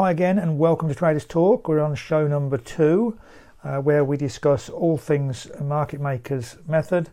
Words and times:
hi 0.00 0.10
again, 0.10 0.38
and 0.38 0.58
welcome 0.58 0.88
to 0.88 0.94
Traders 0.94 1.26
Talk. 1.26 1.68
We're 1.68 1.80
on 1.80 1.94
show 1.94 2.26
number 2.26 2.56
two, 2.56 3.18
uh, 3.62 3.80
where 3.80 4.02
we 4.02 4.16
discuss 4.16 4.70
all 4.70 4.96
things 4.96 5.46
market 5.60 6.00
makers 6.00 6.56
method, 6.66 7.10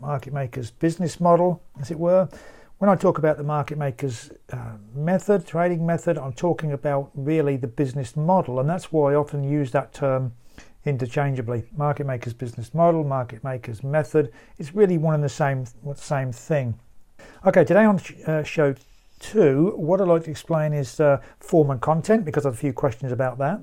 market 0.00 0.32
makers 0.32 0.72
business 0.72 1.20
model, 1.20 1.62
as 1.80 1.92
it 1.92 1.98
were. 2.00 2.28
When 2.78 2.90
I 2.90 2.96
talk 2.96 3.18
about 3.18 3.36
the 3.36 3.44
market 3.44 3.78
makers 3.78 4.32
uh, 4.52 4.72
method, 4.96 5.46
trading 5.46 5.86
method, 5.86 6.18
I'm 6.18 6.32
talking 6.32 6.72
about 6.72 7.12
really 7.14 7.56
the 7.56 7.68
business 7.68 8.16
model, 8.16 8.58
and 8.58 8.68
that's 8.68 8.90
why 8.90 9.12
I 9.12 9.14
often 9.14 9.44
use 9.44 9.70
that 9.70 9.92
term 9.92 10.32
interchangeably. 10.84 11.62
Market 11.76 12.04
makers 12.04 12.32
business 12.32 12.74
model, 12.74 13.04
market 13.04 13.44
makers 13.44 13.84
method. 13.84 14.32
It's 14.58 14.74
really 14.74 14.98
one 14.98 15.14
and 15.14 15.22
the 15.22 15.28
same, 15.28 15.66
same 15.94 16.32
thing. 16.32 16.80
Okay, 17.46 17.62
today 17.62 17.84
on 17.84 18.00
uh, 18.26 18.42
show 18.42 18.74
two, 19.18 19.72
what 19.76 20.00
I'd 20.00 20.08
like 20.08 20.24
to 20.24 20.30
explain 20.30 20.72
is 20.72 21.00
uh, 21.00 21.20
form 21.40 21.70
and 21.70 21.80
content 21.80 22.24
because 22.24 22.44
I 22.44 22.48
have 22.48 22.54
a 22.54 22.58
few 22.58 22.72
questions 22.72 23.12
about 23.12 23.38
that. 23.38 23.60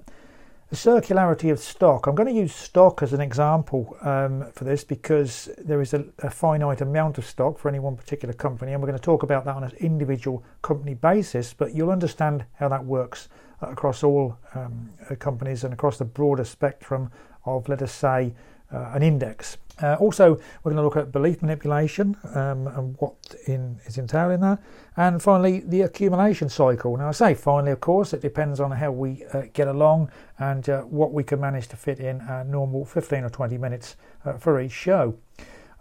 The 0.70 0.78
circularity 0.78 1.52
of 1.52 1.60
stock. 1.60 2.08
I'm 2.08 2.16
going 2.16 2.34
to 2.34 2.40
use 2.40 2.56
stock 2.56 3.04
as 3.04 3.12
an 3.12 3.20
example 3.20 3.98
um, 4.04 4.50
for 4.54 4.64
this 4.64 4.86
because 4.86 5.50
there 5.58 5.82
is 5.82 5.94
a, 5.94 6.06
a, 6.20 6.30
finite 6.30 6.80
amount 6.80 7.18
of 7.18 7.26
stock 7.26 7.60
for 7.60 7.68
any 7.68 7.80
one 7.80 7.98
particular 7.98 8.34
company, 8.34 8.72
and 8.72 8.82
we're 8.82 8.88
going 8.88 8.98
to 8.98 9.04
talk 9.04 9.24
about 9.24 9.44
that 9.44 9.56
on 9.58 9.66
an 9.66 9.74
individual 9.80 10.46
company 10.62 10.94
basis. 10.94 11.54
But 11.54 11.76
you'll 11.76 11.92
understand 11.92 12.46
how 12.54 12.70
that 12.70 12.86
works 12.86 13.28
across 13.60 14.02
all 14.02 14.38
um, 14.56 14.90
companies 15.20 15.66
and 15.66 15.74
across 15.74 15.98
the 15.98 16.06
broader 16.06 16.46
spectrum 16.46 17.12
of, 17.46 17.68
let 17.68 17.82
us 17.82 17.92
say, 17.92 18.34
uh, 18.74 18.92
an 18.94 19.04
index. 19.04 19.58
Uh, 19.82 19.96
also, 19.96 20.36
we're 20.64 20.72
going 20.72 20.76
to 20.76 20.84
look 20.84 20.98
at 20.98 21.12
belief 21.12 21.42
manipulation 21.42 22.16
um, 22.36 22.68
and 22.68 22.96
what 23.00 23.16
in, 23.48 23.80
is 23.86 23.98
entailed 23.98 24.32
in 24.32 24.42
that. 24.42 24.62
And 24.98 25.22
finally, 25.22 25.62
the 25.62 25.82
accumulation 25.82 26.50
cycle. 26.50 26.96
Now, 26.98 27.10
I 27.10 27.12
say 27.12 27.34
finally, 27.34 27.72
of 27.72 27.80
course, 27.80 28.14
it 28.14 28.22
depends 28.22 28.60
on 28.60 28.72
how 28.72 28.92
we 28.92 29.26
uh, 29.34 29.44
get 29.54 29.68
along 29.68 30.12
and 30.38 30.68
uh, 30.70 30.82
what 30.82 31.14
we 31.14 31.24
can 31.24 31.40
manage 31.40 31.68
to 31.70 31.78
fit 31.78 32.00
in 32.00 32.22
a 32.22 32.44
normal 32.44 32.86
15 32.86 33.24
or 33.24 33.30
20 33.30 33.58
minutes 33.58 33.96
uh, 34.26 34.34
for 34.34 34.62
each 34.62 34.72
show. 34.72 35.18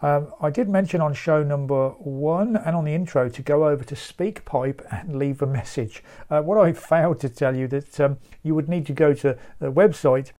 Um, 0.02 0.32
I 0.40 0.48
did 0.48 0.70
mention 0.70 1.02
on 1.02 1.12
show 1.12 1.42
number 1.42 1.90
one 1.90 2.56
and 2.56 2.74
on 2.74 2.86
the 2.86 2.94
intro 2.94 3.28
to 3.28 3.42
go 3.42 3.68
over 3.68 3.84
to 3.84 3.94
SpeakPipe 3.94 4.80
and 4.90 5.16
leave 5.16 5.42
a 5.42 5.46
message. 5.46 6.02
Uh, 6.30 6.40
what 6.40 6.56
I 6.56 6.72
failed 6.72 7.20
to 7.20 7.28
tell 7.28 7.54
you 7.54 7.68
that 7.68 8.00
um, 8.00 8.16
you 8.42 8.54
would 8.54 8.68
need 8.68 8.86
to 8.86 8.94
go 8.94 9.12
to 9.12 9.36
the 9.58 9.70
website 9.70 10.32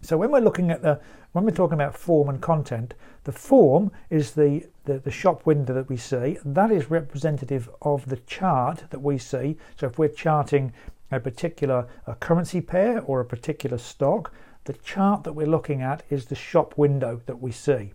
So 0.00 0.16
when 0.16 0.30
we're 0.30 0.40
looking 0.40 0.70
at 0.70 0.80
the 0.80 0.98
when 1.32 1.44
we're 1.44 1.50
talking 1.50 1.74
about 1.74 1.94
form 1.94 2.30
and 2.30 2.40
content, 2.40 2.94
the 3.24 3.32
form 3.32 3.92
is 4.08 4.30
the, 4.30 4.66
the, 4.84 4.98
the 4.98 5.10
shop 5.10 5.44
window 5.44 5.74
that 5.74 5.90
we 5.90 5.96
see. 5.98 6.38
That 6.42 6.72
is 6.72 6.90
representative 6.90 7.68
of 7.82 8.08
the 8.08 8.16
chart 8.16 8.84
that 8.88 9.02
we 9.02 9.18
see. 9.18 9.58
So 9.78 9.88
if 9.88 9.98
we're 9.98 10.08
charting 10.08 10.72
a 11.10 11.20
particular 11.20 11.88
a 12.06 12.14
currency 12.14 12.62
pair 12.62 13.02
or 13.02 13.20
a 13.20 13.26
particular 13.26 13.76
stock, 13.76 14.32
the 14.64 14.72
chart 14.72 15.24
that 15.24 15.34
we're 15.34 15.46
looking 15.46 15.82
at 15.82 16.02
is 16.08 16.24
the 16.24 16.34
shop 16.34 16.78
window 16.78 17.20
that 17.26 17.42
we 17.42 17.52
see. 17.52 17.92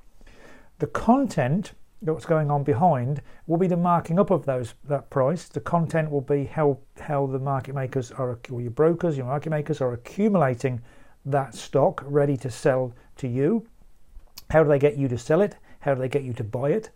The 0.78 0.86
content 0.86 1.74
what's 2.02 2.26
going 2.26 2.52
on 2.52 2.64
behind 2.64 3.22
will 3.48 3.58
be 3.58 3.68
the 3.68 3.78
marking 3.78 4.20
up 4.20 4.30
of 4.30 4.46
those 4.46 4.76
that 4.86 5.10
price. 5.10 5.48
The 5.48 5.60
content 5.60 6.12
will 6.12 6.22
be 6.22 6.46
how 6.46 6.80
how 7.00 7.26
the 7.28 7.40
market 7.40 7.76
makers 7.76 8.12
are 8.12 8.40
or 8.50 8.62
your 8.62 8.72
brokers, 8.72 9.18
your 9.18 9.26
market 9.26 9.50
makers 9.50 9.82
are 9.82 9.94
accumulating 9.94 10.82
that 11.26 11.56
stock 11.56 12.04
ready 12.06 12.38
to 12.38 12.50
sell 12.50 12.94
to 13.18 13.28
you. 13.28 13.68
How 14.50 14.64
do 14.64 14.70
they 14.70 14.80
get 14.80 14.98
you 14.98 15.08
to 15.08 15.18
sell 15.18 15.42
it? 15.42 15.58
How 15.80 15.94
do 15.94 16.02
they 16.02 16.10
get 16.10 16.24
you 16.24 16.34
to 16.34 16.44
buy 16.44 16.72
it? 16.72 16.92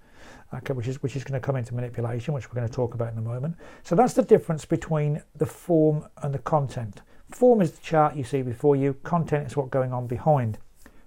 Okay, 0.54 0.74
which 0.74 0.88
is 0.88 1.02
which 1.02 1.16
is 1.16 1.24
going 1.24 1.40
to 1.40 1.46
come 1.46 1.56
into 1.56 1.74
manipulation, 1.74 2.34
which 2.34 2.50
we're 2.50 2.60
going 2.60 2.68
to 2.68 2.74
talk 2.74 2.94
about 2.94 3.14
in 3.14 3.18
a 3.18 3.22
moment. 3.22 3.56
So 3.84 3.96
that's 3.96 4.14
the 4.14 4.24
difference 4.24 4.66
between 4.66 5.22
the 5.36 5.46
form 5.46 6.06
and 6.22 6.34
the 6.34 6.40
content. 6.40 7.02
Form 7.32 7.62
is 7.62 7.72
the 7.72 7.82
chart 7.82 8.16
you 8.16 8.24
see 8.24 8.42
before 8.42 8.76
you. 8.76 8.94
Content 9.04 9.48
is 9.48 9.56
what's 9.56 9.70
going 9.70 9.94
on 9.94 10.08
behind. 10.08 10.58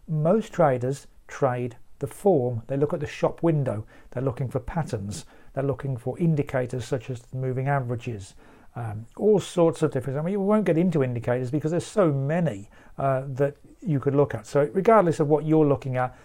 Most 0.09 0.53
traders 0.53 1.07
trade 1.29 1.77
the 1.99 2.07
form, 2.07 2.63
they 2.67 2.77
look 2.77 2.93
at 2.93 3.01
the 3.01 3.07
shop 3.07 3.43
window, 3.43 3.87
they're 4.11 4.23
looking 4.23 4.49
for 4.49 4.61
patterns, 4.61 5.25
they're 5.55 5.65
looking 5.65 5.97
for 5.97 6.19
indicators 6.19 6.85
such 6.85 7.11
as 7.11 7.23
moving 7.33 7.69
averages, 7.69 8.35
um, 8.77 9.07
all 9.17 9.39
sorts 9.39 9.83
of 9.83 9.93
different. 9.93 10.19
I 10.19 10.23
mean, 10.23 10.39
we 10.41 10.47
won't 10.47 10.65
get 10.65 10.77
into 10.77 11.03
indicators 11.03 11.51
because 11.51 11.71
there's 11.71 11.87
so 11.87 12.13
many 12.13 12.69
uh, 12.99 13.23
that 13.29 13.57
you 13.81 14.01
could 14.01 14.15
look 14.15 14.35
at. 14.35 14.47
So, 14.47 14.69
regardless 14.73 15.21
of 15.21 15.29
what 15.29 15.45
you're 15.45 15.67
looking 15.67 15.97
at, 15.97 16.17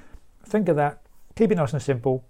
think 0.45 0.67
of 0.69 0.75
that, 0.77 1.01
keep 1.35 1.51
it 1.51 1.55
nice 1.55 1.73
and 1.73 1.81
simple. 1.81 2.25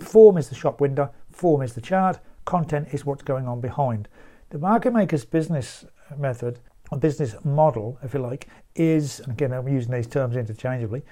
Form 0.00 0.36
is 0.36 0.48
the 0.48 0.54
shop 0.54 0.80
window, 0.80 1.10
form 1.30 1.62
is 1.62 1.72
the 1.72 1.80
chart, 1.80 2.20
content 2.44 2.88
is 2.92 3.06
what's 3.06 3.22
going 3.22 3.46
on 3.46 3.60
behind. 3.60 4.08
The 4.50 4.58
market 4.58 4.92
maker's 4.92 5.24
business 5.24 5.84
method, 6.18 6.60
or 6.90 6.98
business 6.98 7.34
model, 7.44 7.98
if 8.02 8.14
you 8.14 8.20
like, 8.20 8.48
is, 8.74 9.20
again, 9.20 9.52
I'm 9.52 9.68
using 9.68 9.92
these 9.92 10.06
terms 10.06 10.36
interchangeably, 10.36 11.02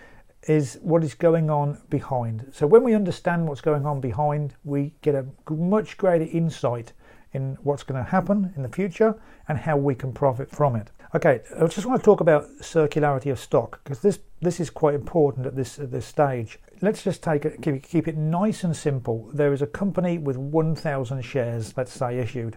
is 0.48 0.78
what 0.82 1.04
is 1.04 1.14
going 1.14 1.50
on 1.50 1.80
behind. 1.88 2.46
So 2.52 2.66
when 2.66 2.82
we 2.82 2.94
understand 2.94 3.46
what's 3.46 3.60
going 3.60 3.86
on 3.86 4.00
behind, 4.00 4.54
we 4.64 4.94
get 5.02 5.14
a 5.14 5.26
much 5.50 5.96
greater 5.96 6.24
insight 6.24 6.92
in 7.32 7.56
what's 7.62 7.82
going 7.82 8.02
to 8.02 8.10
happen 8.10 8.52
in 8.56 8.62
the 8.62 8.68
future 8.68 9.18
and 9.48 9.58
how 9.58 9.76
we 9.76 9.94
can 9.94 10.12
profit 10.12 10.50
from 10.50 10.76
it. 10.76 10.90
Okay, 11.14 11.40
I 11.58 11.66
just 11.66 11.86
want 11.86 12.00
to 12.00 12.04
talk 12.04 12.20
about 12.20 12.48
circularity 12.60 13.30
of 13.30 13.38
stock 13.38 13.82
because 13.84 14.00
this 14.00 14.18
this 14.40 14.58
is 14.60 14.70
quite 14.70 14.94
important 14.94 15.46
at 15.46 15.54
this 15.54 15.78
at 15.78 15.90
this 15.90 16.06
stage. 16.06 16.58
Let's 16.80 17.04
just 17.04 17.22
take 17.22 17.44
it 17.44 17.62
keep, 17.62 17.82
keep 17.82 18.08
it 18.08 18.16
nice 18.16 18.64
and 18.64 18.76
simple. 18.76 19.30
There 19.32 19.52
is 19.52 19.62
a 19.62 19.66
company 19.66 20.18
with 20.18 20.36
1,000 20.36 21.22
shares, 21.22 21.74
let's 21.76 21.92
say, 21.92 22.18
issued. 22.18 22.56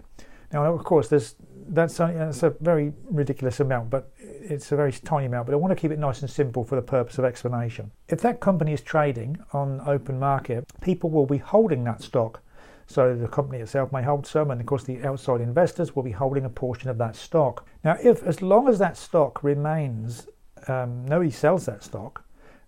Now, 0.52 0.74
of 0.74 0.84
course, 0.84 1.10
there's 1.10 1.36
that's 1.68 1.98
that's 1.98 2.44
a 2.44 2.52
very 2.62 2.94
ridiculous 3.10 3.60
amount, 3.60 3.90
but 3.90 4.12
it's 4.52 4.72
a 4.72 4.76
very 4.76 4.92
tiny 4.92 5.26
amount, 5.26 5.48
but 5.48 5.54
I 5.54 5.58
want 5.58 5.72
to 5.72 5.76
keep 5.76 5.92
it 5.92 6.00
nice 6.00 6.22
and 6.22 6.30
simple 6.30 6.64
for 6.64 6.76
the 6.76 6.82
purpose 6.82 7.18
of 7.18 7.26
explanation. 7.26 7.92
If 8.08 8.22
that 8.22 8.40
company 8.40 8.74
is 8.74 8.82
trading 8.82 9.38
on 9.54 9.82
open 9.86 10.20
market, 10.20 10.66
people 10.82 11.10
will 11.10 11.26
be 11.26 11.38
holding 11.38 11.84
that 11.86 12.02
stock. 12.02 12.42
So 12.88 13.16
the 13.16 13.28
company 13.28 13.62
itself 13.62 13.92
may 13.92 14.04
hold 14.04 14.28
some, 14.28 14.52
and 14.52 14.62
of 14.62 14.68
course 14.68 14.84
the 14.84 15.04
outside 15.04 15.42
investors 15.42 15.96
will 15.96 16.04
be 16.04 16.12
holding 16.12 16.46
a 16.46 16.50
portion 16.50 16.90
of 16.90 16.98
that 17.00 17.16
stock. 17.16 17.68
Now, 17.84 17.98
if 18.02 18.24
as 18.24 18.42
long 18.42 18.68
as 18.68 18.78
that 18.80 18.98
stock 18.98 19.44
remains, 19.44 20.28
um, 20.68 21.06
nobody 21.06 21.32
sells 21.32 21.66
that 21.66 21.84
stock, 21.84 22.24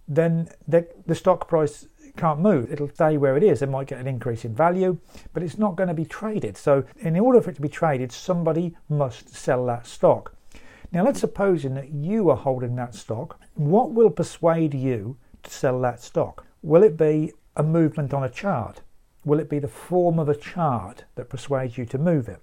then 0.08 0.50
the, 0.68 0.88
the 1.06 1.16
stock 1.16 1.48
price 1.48 1.88
can't 2.16 2.40
move. 2.40 2.72
It'll 2.72 2.90
stay 2.90 3.18
where 3.18 3.38
it 3.38 3.44
is. 3.44 3.62
It 3.62 3.70
might 3.70 3.88
get 3.88 4.00
an 4.00 4.08
increase 4.08 4.44
in 4.44 4.56
value, 4.56 4.98
but 5.34 5.44
it's 5.44 5.58
not 5.58 5.76
going 5.76 5.90
to 5.90 5.94
be 5.94 6.06
traded. 6.06 6.58
So, 6.58 6.84
in 6.98 7.20
order 7.20 7.42
for 7.42 7.52
it 7.52 7.56
to 7.56 7.62
be 7.62 7.70
traded, 7.70 8.12
somebody 8.12 8.76
must 8.90 9.30
sell 9.30 9.66
that 9.68 9.86
stock. 9.86 10.34
Now, 10.92 11.04
let's 11.04 11.20
suppose 11.20 11.64
that 11.64 11.92
you 11.92 12.30
are 12.30 12.38
holding 12.38 12.76
that 12.76 12.96
stock. 12.96 13.40
What 13.56 13.92
will 13.92 14.10
persuade 14.10 14.74
you 14.74 15.18
to 15.44 15.50
sell 15.50 15.82
that 15.82 16.02
stock? 16.02 16.46
Will 16.62 16.84
it 16.84 16.96
be 16.96 17.34
a 17.58 17.64
movement 17.64 18.14
on 18.14 18.24
a 18.24 18.30
chart? 18.30 18.82
Will 19.26 19.40
it 19.40 19.50
be 19.50 19.60
the 19.60 19.68
form 19.68 20.18
of 20.18 20.30
a 20.30 20.36
chart 20.36 21.04
that 21.16 21.30
persuades 21.30 21.78
you 21.78 21.86
to 21.88 21.98
move 21.98 22.30
it? 22.30 22.42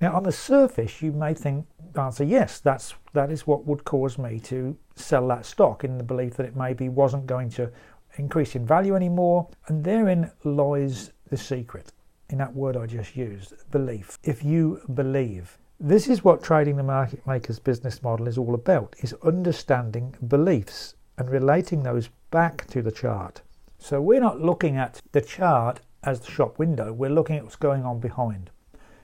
Now, 0.00 0.14
on 0.14 0.22
the 0.22 0.32
surface, 0.32 1.00
you 1.00 1.12
may 1.12 1.32
think, 1.34 1.66
answer 1.96 2.24
yes, 2.24 2.60
that's 2.60 2.94
that 3.12 3.30
is 3.30 3.46
what 3.46 3.66
would 3.66 3.84
cause 3.84 4.18
me 4.18 4.38
to 4.40 4.76
sell 4.94 5.26
that 5.28 5.44
stock 5.44 5.82
in 5.82 5.98
the 5.98 6.04
belief 6.04 6.36
that 6.36 6.46
it 6.46 6.56
maybe 6.56 6.88
wasn't 6.88 7.26
going 7.26 7.50
to 7.50 7.70
increase 8.16 8.54
in 8.54 8.66
value 8.66 8.94
anymore. 8.94 9.48
And 9.68 9.82
therein 9.84 10.30
lies 10.44 11.12
the 11.28 11.36
secret 11.36 11.92
in 12.28 12.38
that 12.38 12.54
word 12.54 12.76
I 12.76 12.86
just 12.86 13.16
used, 13.16 13.54
belief. 13.70 14.18
If 14.22 14.44
you 14.44 14.80
believe, 14.94 15.58
this 15.82 16.08
is 16.08 16.22
what 16.22 16.42
trading 16.42 16.76
the 16.76 16.82
market 16.82 17.26
maker's 17.26 17.58
business 17.58 18.02
model 18.02 18.28
is 18.28 18.36
all 18.36 18.54
about, 18.54 18.94
is 18.98 19.14
understanding 19.22 20.14
beliefs 20.28 20.94
and 21.16 21.30
relating 21.30 21.82
those 21.82 22.10
back 22.30 22.66
to 22.66 22.82
the 22.82 22.92
chart. 22.92 23.40
So 23.78 23.98
we're 23.98 24.20
not 24.20 24.42
looking 24.42 24.76
at 24.76 25.00
the 25.12 25.22
chart 25.22 25.80
as 26.04 26.20
the 26.20 26.30
shop 26.30 26.58
window, 26.58 26.92
we're 26.92 27.08
looking 27.08 27.36
at 27.36 27.44
what's 27.44 27.56
going 27.56 27.84
on 27.84 27.98
behind. 27.98 28.50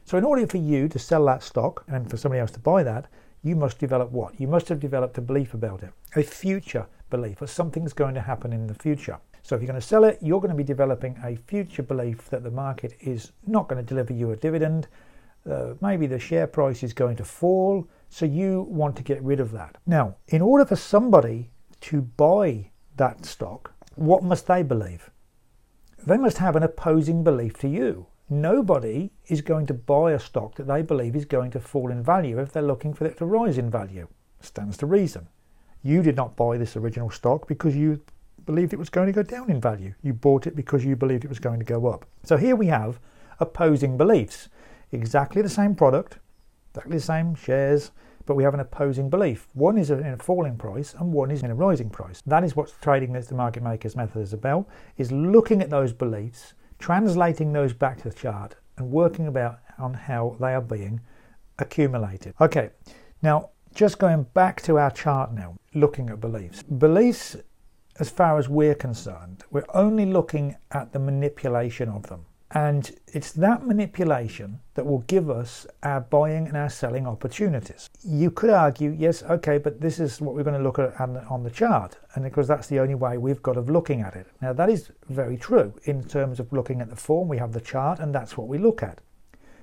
So 0.04 0.18
in 0.18 0.24
order 0.24 0.46
for 0.46 0.58
you 0.58 0.86
to 0.88 0.98
sell 0.98 1.24
that 1.26 1.42
stock 1.42 1.82
and 1.88 2.10
for 2.10 2.18
somebody 2.18 2.40
else 2.40 2.50
to 2.52 2.60
buy 2.60 2.82
that, 2.82 3.06
you 3.42 3.56
must 3.56 3.78
develop 3.78 4.10
what? 4.10 4.38
You 4.38 4.46
must 4.46 4.68
have 4.68 4.78
developed 4.78 5.16
a 5.16 5.22
belief 5.22 5.54
about 5.54 5.82
it, 5.82 5.92
a 6.14 6.22
future 6.22 6.86
belief 7.08 7.38
that 7.38 7.48
something's 7.48 7.94
going 7.94 8.14
to 8.14 8.20
happen 8.20 8.52
in 8.52 8.66
the 8.66 8.74
future. 8.74 9.18
So 9.42 9.54
if 9.54 9.62
you're 9.62 9.68
going 9.68 9.80
to 9.80 9.86
sell 9.86 10.04
it, 10.04 10.18
you're 10.20 10.40
going 10.40 10.50
to 10.50 10.56
be 10.56 10.64
developing 10.64 11.18
a 11.24 11.36
future 11.36 11.82
belief 11.82 12.28
that 12.30 12.42
the 12.42 12.50
market 12.50 12.96
is 13.00 13.32
not 13.46 13.66
going 13.66 13.82
to 13.82 13.88
deliver 13.88 14.12
you 14.12 14.32
a 14.32 14.36
dividend. 14.36 14.88
Uh, 15.48 15.74
maybe 15.80 16.06
the 16.06 16.18
share 16.18 16.46
price 16.46 16.82
is 16.82 16.92
going 16.92 17.16
to 17.16 17.24
fall. 17.24 17.88
So 18.08 18.26
you 18.26 18.62
want 18.68 18.96
to 18.96 19.02
get 19.02 19.22
rid 19.22 19.40
of 19.40 19.52
that. 19.52 19.76
Now, 19.86 20.16
in 20.28 20.42
order 20.42 20.64
for 20.64 20.76
somebody 20.76 21.50
to 21.82 22.02
buy 22.02 22.70
that 22.96 23.24
stock, 23.24 23.72
what 23.94 24.22
must 24.22 24.46
they 24.46 24.62
believe? 24.62 25.10
They 26.06 26.16
must 26.16 26.38
have 26.38 26.56
an 26.56 26.62
opposing 26.62 27.24
belief 27.24 27.58
to 27.58 27.68
you 27.68 28.06
nobody 28.28 29.10
is 29.28 29.40
going 29.40 29.66
to 29.66 29.74
buy 29.74 30.12
a 30.12 30.18
stock 30.18 30.56
that 30.56 30.66
they 30.66 30.82
believe 30.82 31.14
is 31.14 31.24
going 31.24 31.50
to 31.52 31.60
fall 31.60 31.90
in 31.90 32.02
value 32.02 32.38
if 32.40 32.52
they're 32.52 32.62
looking 32.62 32.92
for 32.92 33.06
it 33.06 33.16
to 33.18 33.26
rise 33.26 33.58
in 33.58 33.70
value. 33.70 34.08
Stands 34.40 34.76
to 34.78 34.86
reason. 34.86 35.28
You 35.82 36.02
did 36.02 36.16
not 36.16 36.36
buy 36.36 36.58
this 36.58 36.76
original 36.76 37.10
stock 37.10 37.46
because 37.46 37.76
you 37.76 38.00
believed 38.44 38.72
it 38.72 38.78
was 38.78 38.90
going 38.90 39.06
to 39.06 39.12
go 39.12 39.22
down 39.22 39.50
in 39.50 39.60
value. 39.60 39.94
You 40.02 40.12
bought 40.12 40.46
it 40.46 40.56
because 40.56 40.84
you 40.84 40.96
believed 40.96 41.24
it 41.24 41.28
was 41.28 41.38
going 41.38 41.58
to 41.58 41.64
go 41.64 41.86
up. 41.86 42.06
So 42.24 42.36
here 42.36 42.56
we 42.56 42.66
have 42.66 42.98
opposing 43.38 43.96
beliefs. 43.96 44.48
Exactly 44.92 45.42
the 45.42 45.48
same 45.48 45.74
product, 45.74 46.18
exactly 46.70 46.96
the 46.96 47.02
same 47.02 47.34
shares, 47.34 47.90
but 48.24 48.34
we 48.34 48.42
have 48.42 48.54
an 48.54 48.60
opposing 48.60 49.08
belief. 49.08 49.48
One 49.54 49.78
is 49.78 49.90
in 49.90 50.04
a 50.04 50.16
falling 50.18 50.56
price 50.56 50.94
and 50.94 51.12
one 51.12 51.30
is 51.30 51.42
in 51.42 51.50
a 51.50 51.54
rising 51.54 51.90
price. 51.90 52.22
That 52.26 52.44
is 52.44 52.56
what 52.56 52.74
trading 52.80 53.12
the 53.12 53.34
market 53.34 53.62
maker's 53.62 53.96
method 53.96 54.20
is 54.20 54.32
about, 54.32 54.66
is 54.96 55.12
looking 55.12 55.62
at 55.62 55.70
those 55.70 55.92
beliefs 55.92 56.54
translating 56.78 57.52
those 57.52 57.72
back 57.72 57.98
to 57.98 58.08
the 58.08 58.14
chart 58.14 58.56
and 58.76 58.90
working 58.90 59.26
about 59.26 59.58
on 59.78 59.94
how 59.94 60.36
they 60.40 60.54
are 60.54 60.60
being 60.60 61.00
accumulated. 61.58 62.34
Okay, 62.40 62.70
now 63.22 63.50
just 63.74 63.98
going 63.98 64.24
back 64.34 64.60
to 64.62 64.78
our 64.78 64.90
chart 64.90 65.32
now, 65.32 65.56
looking 65.74 66.08
at 66.10 66.20
beliefs. 66.20 66.62
Beliefs, 66.62 67.36
as 67.98 68.08
far 68.08 68.38
as 68.38 68.48
we're 68.48 68.74
concerned, 68.74 69.44
we're 69.50 69.64
only 69.74 70.06
looking 70.06 70.56
at 70.70 70.92
the 70.92 70.98
manipulation 70.98 71.88
of 71.88 72.04
them. 72.04 72.24
And 72.52 72.92
it's 73.08 73.32
that 73.32 73.66
manipulation 73.66 74.60
that 74.74 74.86
will 74.86 75.00
give 75.00 75.28
us 75.28 75.66
our 75.82 76.00
buying 76.00 76.46
and 76.46 76.56
our 76.56 76.68
selling 76.70 77.06
opportunities. 77.06 77.90
You 78.04 78.30
could 78.30 78.50
argue, 78.50 78.94
yes, 78.96 79.24
okay, 79.24 79.58
but 79.58 79.80
this 79.80 79.98
is 79.98 80.20
what 80.20 80.34
we're 80.34 80.44
going 80.44 80.56
to 80.56 80.62
look 80.62 80.78
at 80.78 80.98
on 81.00 81.42
the 81.42 81.50
chart, 81.50 81.98
and 82.14 82.22
because 82.22 82.46
that's 82.46 82.68
the 82.68 82.78
only 82.78 82.94
way 82.94 83.18
we've 83.18 83.42
got 83.42 83.56
of 83.56 83.68
looking 83.68 84.00
at 84.00 84.14
it. 84.14 84.28
Now, 84.40 84.52
that 84.52 84.70
is 84.70 84.92
very 85.08 85.36
true 85.36 85.74
in 85.84 86.04
terms 86.04 86.38
of 86.38 86.52
looking 86.52 86.80
at 86.80 86.88
the 86.88 86.96
form. 86.96 87.26
We 87.28 87.38
have 87.38 87.52
the 87.52 87.60
chart, 87.60 87.98
and 87.98 88.14
that's 88.14 88.36
what 88.38 88.46
we 88.46 88.58
look 88.58 88.82
at. 88.82 89.00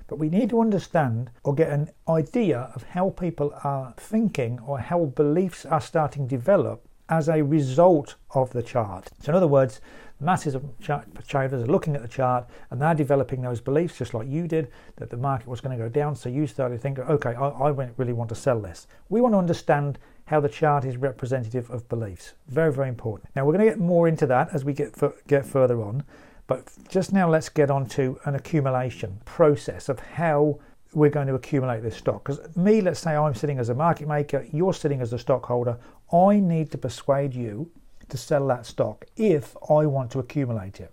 But 0.06 0.18
we 0.18 0.28
need 0.28 0.50
to 0.50 0.60
understand 0.60 1.30
or 1.42 1.54
get 1.54 1.70
an 1.70 1.90
idea 2.06 2.70
of 2.74 2.82
how 2.82 3.10
people 3.10 3.54
are 3.64 3.94
thinking 3.96 4.60
or 4.60 4.78
how 4.78 5.06
beliefs 5.06 5.64
are 5.64 5.80
starting 5.80 6.28
to 6.28 6.36
develop 6.36 6.86
as 7.08 7.28
a 7.28 7.42
result 7.42 8.16
of 8.34 8.50
the 8.52 8.62
chart. 8.62 9.10
So, 9.20 9.30
in 9.32 9.36
other 9.36 9.48
words, 9.48 9.80
masses 10.24 10.54
of 10.54 10.64
traders 10.80 11.62
are 11.62 11.66
looking 11.66 11.94
at 11.94 12.02
the 12.02 12.08
chart 12.08 12.48
and 12.70 12.80
they're 12.80 12.94
developing 12.94 13.42
those 13.42 13.60
beliefs 13.60 13.98
just 13.98 14.14
like 14.14 14.28
you 14.28 14.48
did 14.48 14.68
that 14.96 15.10
the 15.10 15.16
market 15.16 15.46
was 15.46 15.60
going 15.60 15.76
to 15.76 15.82
go 15.82 15.88
down. 15.88 16.16
So 16.16 16.28
you 16.28 16.46
started 16.46 16.80
thinking, 16.80 17.04
okay, 17.04 17.34
I, 17.34 17.48
I 17.48 17.68
really 17.96 18.12
want 18.12 18.28
to 18.30 18.34
sell 18.34 18.60
this. 18.60 18.86
We 19.08 19.20
want 19.20 19.34
to 19.34 19.38
understand 19.38 19.98
how 20.26 20.40
the 20.40 20.48
chart 20.48 20.84
is 20.84 20.96
representative 20.96 21.70
of 21.70 21.88
beliefs. 21.88 22.34
Very, 22.48 22.72
very 22.72 22.88
important. 22.88 23.30
Now 23.36 23.44
we're 23.44 23.52
going 23.52 23.66
to 23.66 23.70
get 23.70 23.78
more 23.78 24.08
into 24.08 24.26
that 24.26 24.48
as 24.52 24.64
we 24.64 24.72
get 24.72 24.94
get 25.26 25.44
further 25.44 25.82
on, 25.82 26.02
but 26.46 26.72
just 26.88 27.12
now 27.12 27.28
let's 27.28 27.48
get 27.48 27.70
on 27.70 27.86
to 27.90 28.18
an 28.24 28.34
accumulation 28.34 29.20
process 29.24 29.88
of 29.88 29.98
how 29.98 30.58
we're 30.94 31.10
going 31.10 31.26
to 31.26 31.34
accumulate 31.34 31.82
this 31.82 31.96
stock. 31.96 32.24
Because 32.24 32.56
me, 32.56 32.80
let's 32.80 33.00
say 33.00 33.16
I'm 33.16 33.34
sitting 33.34 33.58
as 33.58 33.68
a 33.68 33.74
market 33.74 34.08
maker, 34.08 34.46
you're 34.52 34.74
sitting 34.74 35.00
as 35.00 35.12
a 35.12 35.18
stockholder. 35.18 35.76
I 36.12 36.38
need 36.38 36.70
to 36.72 36.78
persuade 36.78 37.34
you 37.34 37.70
to 38.08 38.16
sell 38.16 38.46
that 38.48 38.66
stock 38.66 39.04
if 39.16 39.56
I 39.70 39.86
want 39.86 40.10
to 40.12 40.18
accumulate 40.18 40.80
it. 40.80 40.92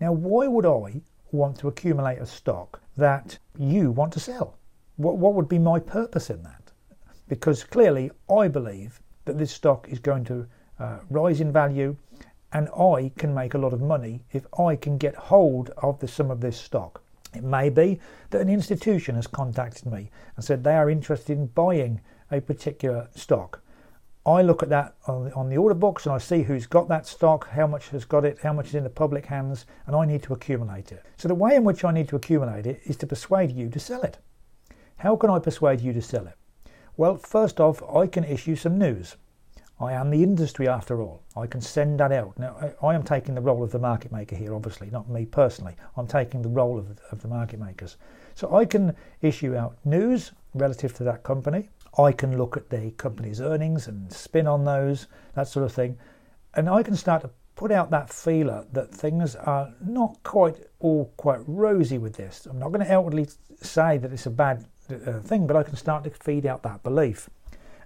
Now, 0.00 0.12
why 0.12 0.46
would 0.46 0.66
I 0.66 1.00
want 1.32 1.58
to 1.58 1.68
accumulate 1.68 2.18
a 2.18 2.26
stock 2.26 2.80
that 2.96 3.38
you 3.58 3.90
want 3.90 4.12
to 4.14 4.20
sell? 4.20 4.58
What, 4.96 5.16
what 5.16 5.34
would 5.34 5.48
be 5.48 5.58
my 5.58 5.78
purpose 5.80 6.30
in 6.30 6.42
that? 6.42 6.72
Because 7.28 7.64
clearly, 7.64 8.10
I 8.30 8.48
believe 8.48 9.00
that 9.24 9.38
this 9.38 9.52
stock 9.52 9.88
is 9.88 9.98
going 9.98 10.24
to 10.24 10.46
uh, 10.78 10.98
rise 11.10 11.40
in 11.40 11.52
value 11.52 11.96
and 12.52 12.68
I 12.70 13.10
can 13.18 13.34
make 13.34 13.54
a 13.54 13.58
lot 13.58 13.72
of 13.72 13.80
money 13.80 14.22
if 14.32 14.46
I 14.58 14.76
can 14.76 14.98
get 14.98 15.14
hold 15.14 15.70
of 15.78 15.98
the, 15.98 16.08
sum 16.08 16.30
of 16.30 16.40
this 16.40 16.56
stock. 16.56 17.02
It 17.34 17.42
may 17.42 17.68
be 17.68 18.00
that 18.30 18.40
an 18.40 18.48
institution 18.48 19.16
has 19.16 19.26
contacted 19.26 19.86
me 19.86 20.10
and 20.36 20.44
said 20.44 20.62
they 20.62 20.74
are 20.74 20.88
interested 20.88 21.36
in 21.36 21.46
buying 21.46 22.00
a 22.30 22.40
particular 22.40 23.08
stock. 23.14 23.60
I 24.26 24.42
look 24.42 24.64
at 24.64 24.68
that 24.70 24.96
on 25.06 25.48
the, 25.48 25.56
order 25.56 25.74
books 25.74 26.04
and 26.04 26.12
I 26.12 26.18
see 26.18 26.42
who's 26.42 26.66
got 26.66 26.88
that 26.88 27.06
stock, 27.06 27.48
how 27.48 27.68
much 27.68 27.90
has 27.90 28.04
got 28.04 28.24
it, 28.24 28.40
how 28.42 28.52
much 28.52 28.68
is 28.68 28.74
in 28.74 28.82
the 28.82 28.90
public 28.90 29.26
hands, 29.26 29.66
and 29.86 29.94
I 29.94 30.04
need 30.04 30.24
to 30.24 30.32
accumulate 30.32 30.90
it. 30.90 31.04
So 31.16 31.28
the 31.28 31.34
way 31.34 31.54
in 31.54 31.62
which 31.62 31.84
I 31.84 31.92
need 31.92 32.08
to 32.08 32.16
accumulate 32.16 32.66
it 32.66 32.80
is 32.84 32.96
to 32.96 33.06
persuade 33.06 33.52
you 33.52 33.68
to 33.70 33.78
sell 33.78 34.02
it. 34.02 34.18
How 34.96 35.14
can 35.14 35.30
I 35.30 35.38
persuade 35.38 35.80
you 35.80 35.92
to 35.92 36.02
sell 36.02 36.26
it? 36.26 36.34
Well, 36.96 37.16
first 37.16 37.60
off, 37.60 37.82
I 37.84 38.08
can 38.08 38.24
issue 38.24 38.56
some 38.56 38.78
news. 38.78 39.16
I 39.78 39.92
am 39.92 40.10
the 40.10 40.22
industry 40.22 40.68
after 40.68 41.02
all. 41.02 41.22
I 41.36 41.46
can 41.46 41.60
send 41.60 42.00
that 42.00 42.10
out. 42.10 42.38
Now, 42.38 42.56
I, 42.82 42.86
I 42.86 42.94
am 42.94 43.02
taking 43.02 43.34
the 43.34 43.42
role 43.42 43.62
of 43.62 43.70
the 43.70 43.78
market 43.78 44.10
maker 44.10 44.34
here, 44.34 44.54
obviously, 44.54 44.88
not 44.90 45.08
me 45.10 45.26
personally. 45.26 45.76
I'm 45.96 46.06
taking 46.06 46.40
the 46.40 46.48
role 46.48 46.78
of, 46.78 46.98
of 47.12 47.20
the 47.20 47.28
market 47.28 47.60
makers. 47.60 47.96
So 48.34 48.54
I 48.54 48.64
can 48.64 48.96
issue 49.20 49.54
out 49.54 49.76
news 49.84 50.32
relative 50.54 50.94
to 50.94 51.04
that 51.04 51.22
company. 51.22 51.68
I 51.98 52.12
can 52.12 52.38
look 52.38 52.56
at 52.56 52.70
the 52.70 52.90
company's 52.92 53.40
earnings 53.40 53.86
and 53.88 54.10
spin 54.10 54.46
on 54.46 54.64
those, 54.64 55.08
that 55.34 55.48
sort 55.48 55.64
of 55.66 55.72
thing. 55.72 55.98
And 56.54 56.70
I 56.70 56.82
can 56.82 56.96
start 56.96 57.22
to 57.22 57.30
put 57.54 57.72
out 57.72 57.90
that 57.90 58.10
feeler 58.10 58.66
that 58.72 58.94
things 58.94 59.34
are 59.36 59.74
not 59.84 60.22
quite 60.22 60.56
all 60.78 61.12
quite 61.16 61.40
rosy 61.46 61.98
with 61.98 62.16
this. 62.16 62.46
I'm 62.46 62.58
not 62.58 62.72
going 62.72 62.84
to 62.84 62.92
outwardly 62.92 63.28
say 63.60 63.98
that 63.98 64.12
it's 64.12 64.26
a 64.26 64.30
bad 64.30 64.66
uh, 64.90 65.20
thing, 65.20 65.46
but 65.46 65.56
I 65.56 65.62
can 65.62 65.76
start 65.76 66.04
to 66.04 66.10
feed 66.10 66.46
out 66.46 66.62
that 66.62 66.82
belief. 66.82 67.28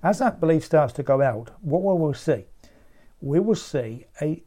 As 0.02 0.18
that 0.18 0.40
belief 0.40 0.64
starts 0.64 0.94
to 0.94 1.02
go 1.02 1.20
out, 1.20 1.50
what 1.60 1.82
will 1.82 1.98
we 1.98 2.14
see? 2.14 2.46
We 3.20 3.38
will 3.38 3.54
see 3.54 4.06
a, 4.22 4.42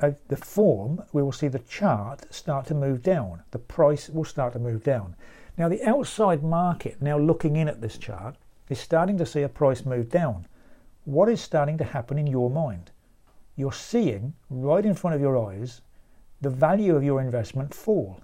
a, 0.00 0.14
the 0.28 0.36
form, 0.36 1.02
we 1.12 1.22
will 1.22 1.32
see 1.32 1.46
the 1.46 1.60
chart 1.60 2.32
start 2.34 2.66
to 2.66 2.74
move 2.74 3.02
down. 3.02 3.42
The 3.52 3.60
price 3.60 4.08
will 4.08 4.24
start 4.24 4.52
to 4.54 4.58
move 4.58 4.82
down. 4.82 5.14
Now, 5.56 5.68
the 5.68 5.82
outside 5.88 6.42
market, 6.42 7.00
now 7.00 7.18
looking 7.18 7.56
in 7.56 7.68
at 7.68 7.80
this 7.80 7.98
chart, 7.98 8.36
is 8.68 8.80
starting 8.80 9.16
to 9.18 9.26
see 9.26 9.42
a 9.42 9.48
price 9.48 9.86
move 9.86 10.10
down. 10.10 10.48
What 11.04 11.28
is 11.28 11.40
starting 11.40 11.78
to 11.78 11.84
happen 11.84 12.18
in 12.18 12.26
your 12.26 12.50
mind? 12.50 12.90
You're 13.54 13.72
seeing 13.72 14.34
right 14.50 14.84
in 14.84 14.94
front 14.94 15.14
of 15.14 15.20
your 15.20 15.38
eyes 15.38 15.82
the 16.40 16.50
value 16.50 16.96
of 16.96 17.04
your 17.04 17.20
investment 17.20 17.72
fall. 17.72 18.20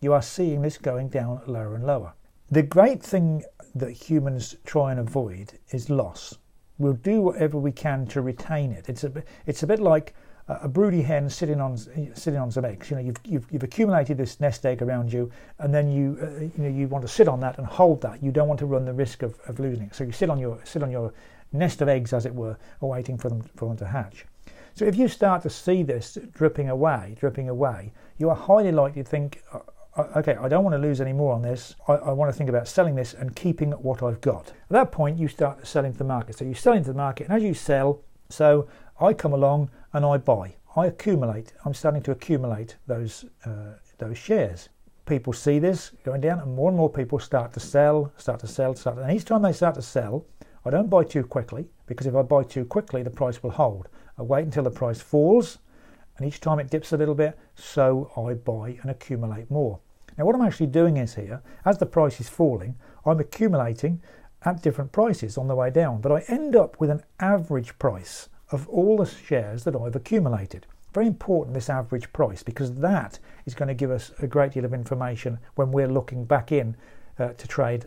You 0.00 0.14
are 0.14 0.22
seeing 0.22 0.62
this 0.62 0.78
going 0.78 1.08
down 1.08 1.42
lower 1.46 1.74
and 1.74 1.86
lower. 1.86 2.14
The 2.52 2.62
great 2.62 3.02
thing 3.02 3.44
that 3.74 3.92
humans 3.92 4.56
try 4.66 4.90
and 4.90 5.00
avoid 5.00 5.58
is 5.70 5.88
loss. 5.88 6.36
We'll 6.76 6.92
do 6.92 7.22
whatever 7.22 7.56
we 7.56 7.72
can 7.72 8.04
to 8.08 8.20
retain 8.20 8.72
it. 8.72 8.90
It's 8.90 9.04
a 9.04 9.08
bit, 9.08 9.26
it's 9.46 9.62
a 9.62 9.66
bit 9.66 9.80
like 9.80 10.14
a 10.48 10.68
broody 10.68 11.00
hen 11.00 11.30
sitting 11.30 11.62
on 11.62 11.78
sitting 12.14 12.38
on 12.38 12.50
some 12.50 12.66
eggs. 12.66 12.90
You 12.90 12.96
know, 12.96 13.02
you've, 13.04 13.16
you've, 13.24 13.46
you've 13.50 13.62
accumulated 13.62 14.18
this 14.18 14.38
nest 14.38 14.66
egg 14.66 14.82
around 14.82 15.10
you, 15.10 15.30
and 15.60 15.72
then 15.72 15.90
you 15.90 16.18
uh, 16.20 16.40
you 16.40 16.52
know 16.58 16.68
you 16.68 16.88
want 16.88 17.00
to 17.00 17.08
sit 17.08 17.26
on 17.26 17.40
that 17.40 17.56
and 17.56 17.66
hold 17.66 18.02
that. 18.02 18.22
You 18.22 18.30
don't 18.30 18.48
want 18.48 18.60
to 18.60 18.66
run 18.66 18.84
the 18.84 18.92
risk 18.92 19.22
of, 19.22 19.40
of 19.46 19.58
losing 19.58 19.86
it. 19.86 19.94
So 19.94 20.04
you 20.04 20.12
sit 20.12 20.28
on 20.28 20.38
your 20.38 20.60
sit 20.64 20.82
on 20.82 20.90
your 20.90 21.14
nest 21.52 21.80
of 21.80 21.88
eggs, 21.88 22.12
as 22.12 22.26
it 22.26 22.34
were, 22.34 22.58
waiting 22.82 23.16
for 23.16 23.30
them 23.30 23.40
for 23.56 23.68
them 23.68 23.78
to 23.78 23.86
hatch. 23.86 24.26
So 24.74 24.84
if 24.84 24.96
you 24.96 25.08
start 25.08 25.42
to 25.44 25.50
see 25.50 25.82
this 25.82 26.18
dripping 26.32 26.68
away, 26.68 27.16
dripping 27.18 27.48
away, 27.48 27.92
you 28.18 28.28
are 28.28 28.36
highly 28.36 28.72
likely 28.72 29.02
to 29.02 29.08
think, 29.08 29.42
uh, 29.52 29.60
okay, 29.98 30.36
I 30.36 30.48
don't 30.48 30.64
want 30.64 30.74
to 30.74 30.78
lose 30.78 31.00
any 31.00 31.12
more 31.12 31.32
on 31.32 31.42
this. 31.42 31.74
I, 31.86 31.94
I, 31.94 32.12
want 32.12 32.32
to 32.32 32.36
think 32.36 32.48
about 32.48 32.66
selling 32.66 32.94
this 32.94 33.14
and 33.14 33.36
keeping 33.36 33.72
what 33.72 34.02
I've 34.02 34.20
got. 34.20 34.48
At 34.48 34.70
that 34.70 34.92
point, 34.92 35.18
you 35.18 35.28
start 35.28 35.66
selling 35.66 35.92
to 35.92 35.98
the 35.98 36.04
market. 36.04 36.38
So 36.38 36.44
you 36.44 36.54
sell 36.54 36.72
into 36.72 36.88
the 36.88 36.96
market, 36.96 37.28
and 37.28 37.36
as 37.36 37.42
you 37.42 37.54
sell, 37.54 38.00
so 38.30 38.68
I 39.00 39.12
come 39.12 39.32
along 39.32 39.70
and 39.92 40.04
I 40.04 40.16
buy. 40.16 40.54
I 40.74 40.86
accumulate. 40.86 41.52
I'm 41.64 41.74
starting 41.74 42.02
to 42.02 42.12
accumulate 42.12 42.76
those 42.86 43.26
uh, 43.44 43.74
those 43.98 44.16
shares. 44.16 44.70
People 45.04 45.32
see 45.32 45.58
this 45.58 45.92
going 46.04 46.20
down, 46.20 46.40
and 46.40 46.54
more 46.54 46.68
and 46.68 46.76
more 46.76 46.88
people 46.88 47.18
start 47.18 47.52
to 47.54 47.60
sell, 47.60 48.12
start 48.16 48.40
to 48.40 48.46
sell, 48.46 48.74
start. 48.74 48.96
To, 48.96 49.02
and 49.02 49.12
each 49.12 49.26
time 49.26 49.42
they 49.42 49.52
start 49.52 49.74
to 49.74 49.82
sell, 49.82 50.24
I 50.64 50.70
don't 50.70 50.88
buy 50.88 51.04
too 51.04 51.24
quickly 51.24 51.68
because 51.86 52.06
if 52.06 52.14
I 52.14 52.22
buy 52.22 52.44
too 52.44 52.64
quickly, 52.64 53.02
the 53.02 53.10
price 53.10 53.42
will 53.42 53.50
hold. 53.50 53.88
I 54.16 54.22
wait 54.22 54.44
until 54.44 54.62
the 54.62 54.70
price 54.70 55.00
falls, 55.00 55.58
and 56.22 56.32
each 56.32 56.40
time 56.40 56.60
it 56.60 56.70
dips 56.70 56.92
a 56.92 56.96
little 56.96 57.16
bit, 57.16 57.36
so 57.56 58.12
I 58.16 58.34
buy 58.34 58.78
and 58.80 58.92
accumulate 58.92 59.50
more. 59.50 59.80
Now, 60.16 60.24
what 60.24 60.36
I'm 60.36 60.42
actually 60.42 60.68
doing 60.68 60.96
is 60.96 61.16
here, 61.16 61.42
as 61.64 61.78
the 61.78 61.86
price 61.86 62.20
is 62.20 62.28
falling, 62.28 62.76
I'm 63.04 63.18
accumulating 63.18 64.00
at 64.44 64.62
different 64.62 64.92
prices 64.92 65.36
on 65.36 65.48
the 65.48 65.56
way 65.56 65.70
down, 65.70 66.00
but 66.00 66.12
I 66.12 66.22
end 66.28 66.54
up 66.54 66.78
with 66.78 66.90
an 66.90 67.02
average 67.18 67.76
price 67.80 68.28
of 68.52 68.68
all 68.68 68.98
the 68.98 69.06
shares 69.06 69.64
that 69.64 69.74
I've 69.74 69.96
accumulated. 69.96 70.64
Very 70.94 71.08
important, 71.08 71.54
this 71.54 71.68
average 71.68 72.12
price, 72.12 72.44
because 72.44 72.76
that 72.76 73.18
is 73.44 73.54
going 73.54 73.68
to 73.68 73.74
give 73.74 73.90
us 73.90 74.12
a 74.20 74.28
great 74.28 74.52
deal 74.52 74.64
of 74.64 74.72
information 74.72 75.40
when 75.56 75.72
we're 75.72 75.88
looking 75.88 76.24
back 76.24 76.52
in 76.52 76.76
uh, 77.18 77.30
to 77.30 77.48
trade 77.48 77.86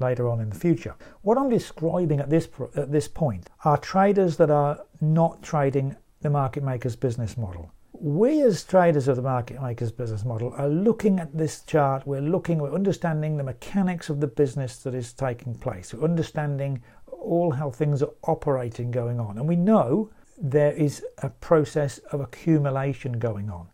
later 0.00 0.26
on 0.26 0.40
in 0.40 0.48
the 0.48 0.58
future. 0.58 0.94
What 1.20 1.36
I'm 1.36 1.50
describing 1.50 2.20
at 2.20 2.30
this 2.30 2.48
at 2.76 2.92
this 2.92 3.08
point 3.08 3.50
are 3.62 3.76
traders 3.76 4.38
that 4.38 4.50
are 4.50 4.86
not 5.02 5.42
trading 5.42 5.96
the 6.24 6.30
market 6.30 6.62
maker's 6.62 6.96
business 6.96 7.36
model. 7.36 7.70
We 7.96 8.42
as 8.42 8.64
traders 8.64 9.08
of 9.08 9.16
the 9.16 9.22
market 9.22 9.62
maker's 9.62 9.92
business 9.92 10.24
model 10.24 10.52
are 10.56 10.68
looking 10.68 11.18
at 11.20 11.36
this 11.36 11.62
chart, 11.62 12.06
we're 12.06 12.20
looking, 12.20 12.58
we're 12.58 12.74
understanding 12.74 13.36
the 13.36 13.44
mechanics 13.44 14.10
of 14.10 14.20
the 14.20 14.26
business 14.26 14.78
that 14.78 14.94
is 14.94 15.12
taking 15.12 15.54
place. 15.54 15.94
We're 15.94 16.04
understanding 16.04 16.82
all 17.06 17.52
how 17.52 17.70
things 17.70 18.02
are 18.02 18.12
operating 18.24 18.90
going 18.90 19.20
on. 19.20 19.38
And 19.38 19.48
we 19.48 19.56
know 19.56 20.10
there 20.36 20.72
is 20.72 21.04
a 21.18 21.30
process 21.30 21.98
of 22.10 22.20
accumulation 22.20 23.18
going 23.18 23.48
on. 23.48 23.68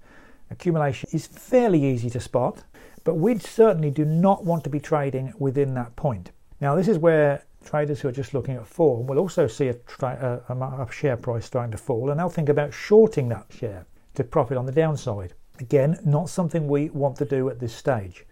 Accumulation 0.50 1.08
is 1.12 1.26
fairly 1.26 1.84
easy 1.84 2.10
to 2.10 2.20
spot 2.20 2.64
but 3.04 3.14
we 3.14 3.38
certainly 3.38 3.90
do 3.90 4.04
not 4.04 4.44
want 4.44 4.64
to 4.64 4.70
be 4.70 4.80
trading 4.80 5.32
within 5.38 5.74
that 5.74 5.96
point. 5.96 6.30
Now, 6.60 6.74
this 6.74 6.88
is 6.88 6.98
where 6.98 7.44
traders 7.64 8.00
who 8.00 8.08
are 8.08 8.12
just 8.12 8.34
looking 8.34 8.56
at 8.56 8.66
form 8.66 9.06
will 9.06 9.18
also 9.18 9.46
see 9.46 9.68
a, 9.68 9.76
a, 10.02 10.40
a, 10.48 10.88
share 10.90 11.16
price 11.16 11.44
starting 11.44 11.70
to 11.72 11.78
fall 11.78 12.10
and 12.10 12.18
they'll 12.18 12.30
think 12.30 12.48
about 12.48 12.72
shorting 12.72 13.28
that 13.28 13.46
share 13.50 13.84
to 14.20 14.28
profit 14.28 14.56
on 14.56 14.66
the 14.66 14.72
downside. 14.72 15.34
Again, 15.58 15.98
not 16.04 16.28
something 16.28 16.68
we 16.68 16.90
want 16.90 17.16
to 17.16 17.24
do 17.24 17.48
at 17.48 17.58
this 17.58 17.74
stage. 17.74 18.26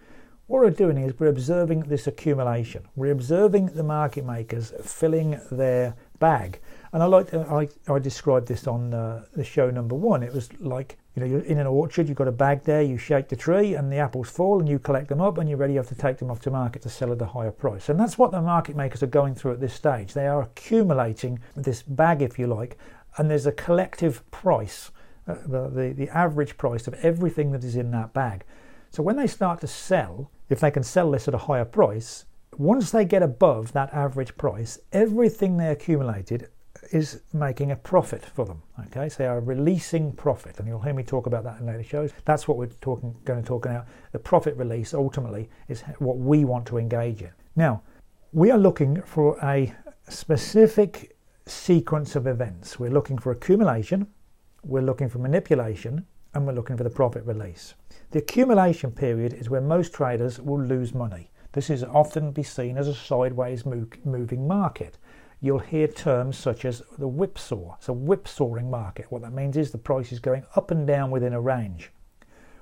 What 0.47 0.63
we're 0.63 0.71
doing 0.71 0.97
is 0.99 1.19
we're 1.19 1.29
observing 1.29 1.81
this 1.81 2.07
accumulation. 2.07 2.89
We're 2.97 3.13
observing 3.13 3.67
the 3.67 3.83
market 3.83 4.25
makers 4.25 4.73
filling 4.83 5.39
their 5.51 5.95
bag. 6.19 6.61
And 6.93 7.03
I 7.03 7.07
like 7.07 7.35
I, 7.35 7.69
I 7.87 7.99
described 7.99 8.49
this 8.49 8.67
on 8.67 8.95
uh, 8.95 9.25
the 9.35 9.45
show 9.45 9.71
number 9.71 9.95
one. 9.95 10.23
It 10.23 10.33
was 10.33 10.49
like 10.59 10.97
you 11.19 11.25
know, 11.25 11.27
you're 11.27 11.41
in 11.41 11.59
an 11.59 11.67
orchard, 11.67 12.09
you've 12.09 12.17
got 12.17 12.29
a 12.29 12.33
bag 12.33 12.63
there, 12.63 12.81
you 12.81 12.97
shake 12.97 13.29
the 13.29 13.35
tree 13.35 13.75
and 13.75 13.93
the 13.93 13.97
apples 13.97 14.31
fall 14.31 14.61
and 14.61 14.69
you 14.69 14.79
collect 14.79 15.09
them 15.09 15.21
up 15.21 15.37
and 15.37 15.49
you're 15.49 15.59
ready 15.59 15.73
to 15.73 15.81
have 15.81 15.89
to 15.89 15.97
take 15.97 16.17
them 16.19 16.31
off 16.31 16.41
to 16.41 16.51
market 16.51 16.81
to 16.83 16.89
sell 16.89 17.13
at 17.13 17.21
a 17.21 17.27
higher 17.27 17.51
price. 17.51 17.89
And 17.89 17.99
that's 17.99 18.17
what 18.17 18.31
the 18.31 18.41
market 18.41 18.77
makers 18.77 19.03
are 19.03 19.09
going 19.09 19.35
through 19.35 19.53
at 19.53 19.61
this 19.61 19.75
stage. 19.75 20.15
They 20.15 20.29
are 20.29 20.43
accumulating 20.43 21.41
this 21.57 21.83
bag, 21.83 22.23
if 22.23 22.39
you 22.39 22.47
like, 22.47 22.79
and 23.17 23.29
there's 23.29 23.47
a 23.47 23.53
collective 23.53 24.29
price, 24.31 24.93
Uh, 25.29 25.35
the, 25.47 25.69
the, 25.69 25.93
the 25.93 26.09
average 26.09 26.57
price 26.57 26.89
of 26.89 26.95
everything 26.95 27.53
that 27.53 27.63
is 27.63 27.77
in 27.77 27.91
that 27.91 28.15
bag. 28.15 28.45
So 28.91 29.03
when 29.03 29.17
they 29.17 29.27
start 29.27 29.61
to 29.61 29.67
sell, 29.67 30.31
if 30.49 30.61
they 30.61 30.71
can 30.71 30.83
sell 30.83 31.11
this 31.11 31.29
at 31.29 31.35
a 31.35 31.39
higher 31.39 31.67
price, 31.67 32.25
once 32.57 32.91
they 32.91 33.05
get 33.05 33.23
above 33.23 33.73
that 33.73 33.93
average 33.93 34.35
price, 34.39 34.79
everything 34.91 35.59
they 35.59 35.69
accumulated 35.69 36.49
is 36.93 37.21
making 37.35 37.73
a 37.73 37.77
profit 37.77 38.25
for 38.25 38.47
them. 38.47 38.63
Okay, 38.87 39.11
so 39.11 39.17
they 39.19 39.27
are 39.27 39.41
releasing 39.41 40.13
profit, 40.13 40.59
and 40.59 40.67
you'll 40.67 40.81
hear 40.81 40.95
me 40.95 41.03
talk 41.03 41.27
about 41.27 41.45
that 41.45 41.61
in 41.61 41.67
later 41.67 41.83
shows. 41.83 42.11
That's 42.25 42.49
what 42.49 42.57
we're 42.57 42.67
talking, 42.81 43.15
going 43.27 43.43
to 43.43 43.47
talk 43.47 43.67
about. 43.67 43.85
The 44.13 44.19
profit 44.19 44.57
release 44.57 44.95
ultimately 44.95 45.51
is 45.69 45.83
what 45.99 46.17
we 46.17 46.47
want 46.47 46.65
to 46.69 46.79
engage 46.79 47.21
in. 47.21 47.33
Now, 47.55 47.83
we 48.33 48.51
are 48.51 48.59
looking 48.59 49.03
for 49.03 49.37
a 49.43 49.75
specific 50.09 51.17
sequence 51.47 52.17
of 52.17 52.27
events. 52.27 52.79
We're 52.79 52.91
looking 52.91 53.19
for 53.19 53.33
accumulation, 53.33 54.07
we're 54.63 54.83
looking 54.83 55.09
for 55.09 55.19
manipulation, 55.19 56.07
and 56.35 56.47
we're 56.47 56.53
looking 56.53 56.77
for 56.77 56.85
the 56.85 56.91
profit 56.91 57.25
release. 57.25 57.75
The 58.11 58.19
accumulation 58.19 58.91
period 58.91 59.33
is 59.33 59.51
where 59.51 59.61
most 59.61 59.93
traders 59.93 60.41
will 60.41 60.63
lose 60.63 60.95
money. 60.95 61.31
This 61.53 61.71
is 61.71 61.83
often 61.83 62.33
be 62.33 62.43
seen 62.43 62.77
as 62.77 62.89
a 62.89 62.95
sideways 62.95 63.65
moving 63.65 64.47
market 64.47 64.99
you'll 65.41 65.59
hear 65.59 65.87
terms 65.87 66.37
such 66.37 66.65
as 66.65 66.83
the 66.99 67.09
whipsaw. 67.09 67.75
It's 67.77 67.89
a 67.89 67.93
whipsawing 67.93 68.71
market. 68.71 69.11
What 69.11 69.23
that 69.23 69.33
means 69.33 69.57
is 69.57 69.71
the 69.71 69.79
price 69.79 70.13
is 70.13 70.19
going 70.19 70.45
up 70.57 70.71
and 70.71 70.87
down 70.87 71.11
within 71.11 71.33
a 71.33 71.41
range. 71.41 71.91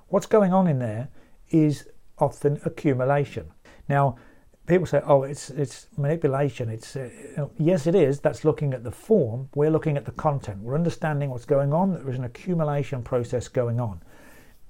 What's 0.09 0.27
going 0.27 0.53
on 0.53 0.67
in 0.67 0.79
there 0.79 1.09
is 1.51 1.89
often 2.19 2.61
accumulation. 2.65 3.53
Now, 3.89 4.17
people 4.67 4.87
say, 4.87 5.01
"Oh, 5.05 5.23
it's 5.23 5.51
it's 5.51 5.87
manipulation." 5.97 6.69
It's 6.69 6.97
uh, 6.97 7.09
yes, 7.59 7.87
it 7.87 7.95
is. 7.95 8.21
That's 8.21 8.45
looking 8.45 8.75
at 8.75 8.85
the 8.85 8.91
form. 8.91 9.49
We're 9.55 9.71
looking 9.71 9.97
at 9.97 10.05
the 10.05 10.13
content. 10.13 10.63
We're 10.63 10.75
understanding 10.75 11.31
what's 11.31 11.45
going 11.45 11.73
on. 11.73 11.95
There 11.95 12.11
is 12.11 12.19
an 12.19 12.25
accumulation 12.25 13.03
process 13.03 13.49
going 13.49 13.81
on. 13.81 14.01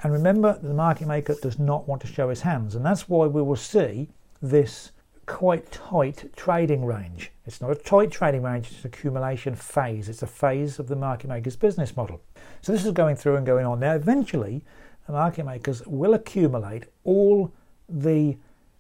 And 0.03 0.13
remember, 0.13 0.59
the 0.63 0.75
market 0.75 1.09
maker 1.09 1.35
does 1.41 1.59
not 1.59 1.89
want 1.89 2.03
to 2.03 2.07
show 2.07 2.29
his 2.29 2.43
hands, 2.43 2.75
and 2.75 2.85
that's 2.85 3.09
why 3.09 3.27
we 3.27 3.43
will 3.43 3.57
see 3.57 4.09
this 4.43 4.93
quite 5.27 5.71
tight 5.73 6.33
trading 6.37 6.85
range. 6.85 7.33
It's 7.47 7.61
not 7.61 7.71
a 7.71 7.75
tight 7.75 8.11
trading 8.11 8.43
range, 8.43 8.71
it's 8.71 8.85
an 8.85 8.89
accumulation 8.89 9.55
phase. 9.55 10.09
It's 10.09 10.23
a 10.23 10.27
phase 10.27 10.79
of 10.79 10.87
the 10.87 10.97
market 10.97 11.29
maker's 11.29 11.57
business 11.57 11.97
model. 11.97 12.21
So 12.63 12.73
this 12.73 12.85
is 12.85 12.93
going 12.93 13.17
through 13.17 13.37
and 13.37 13.47
going 13.47 13.67
on. 13.67 13.81
Now, 13.81 13.95
eventually, 13.95 14.65
the 15.07 15.13
market 15.13 15.45
makers 15.45 15.85
will 15.87 16.15
accumulate 16.15 16.85
all 17.05 17.53
the, 17.89 18.37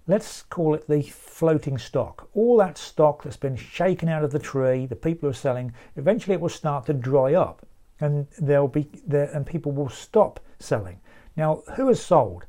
let's 0.06 0.42
call 0.42 0.74
it 0.74 0.86
the 0.88 1.02
floating 1.02 1.78
stock, 1.78 2.28
all 2.34 2.56
that 2.58 2.78
stock 2.78 3.22
that's 3.22 3.36
been 3.36 3.56
shaken 3.56 4.08
out 4.08 4.24
of 4.24 4.30
the 4.30 4.38
tree, 4.38 4.86
the 4.86 4.96
people 4.96 5.26
who 5.26 5.30
are 5.30 5.34
selling, 5.34 5.72
eventually 5.96 6.34
it 6.34 6.40
will 6.40 6.48
start 6.48 6.86
to 6.86 6.92
dry 6.92 7.34
up 7.34 7.66
and 8.00 8.26
there'll 8.38 8.68
be 8.68 8.88
there 9.06 9.30
and 9.34 9.46
people 9.46 9.72
will 9.72 9.88
stop 9.88 10.40
selling. 10.58 11.00
Now, 11.36 11.62
who 11.76 11.88
has 11.88 12.02
sold? 12.02 12.44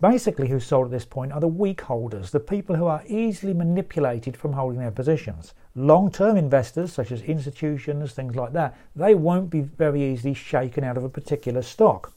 Basically, 0.00 0.48
who 0.48 0.58
sold 0.58 0.86
at 0.86 0.90
this 0.90 1.04
point 1.04 1.32
are 1.32 1.40
the 1.40 1.46
weak 1.46 1.82
holders, 1.82 2.32
the 2.32 2.40
people 2.40 2.74
who 2.74 2.86
are 2.86 3.04
easily 3.06 3.54
manipulated 3.54 4.36
from 4.36 4.52
holding 4.52 4.80
their 4.80 4.90
positions. 4.90 5.54
Long 5.76 6.10
term 6.10 6.36
investors, 6.36 6.92
such 6.92 7.12
as 7.12 7.22
institutions, 7.22 8.12
things 8.12 8.34
like 8.34 8.52
that, 8.52 8.76
they 8.96 9.14
won't 9.14 9.48
be 9.48 9.60
very 9.60 10.02
easily 10.02 10.34
shaken 10.34 10.82
out 10.82 10.96
of 10.96 11.04
a 11.04 11.08
particular 11.08 11.62
stock. 11.62 12.12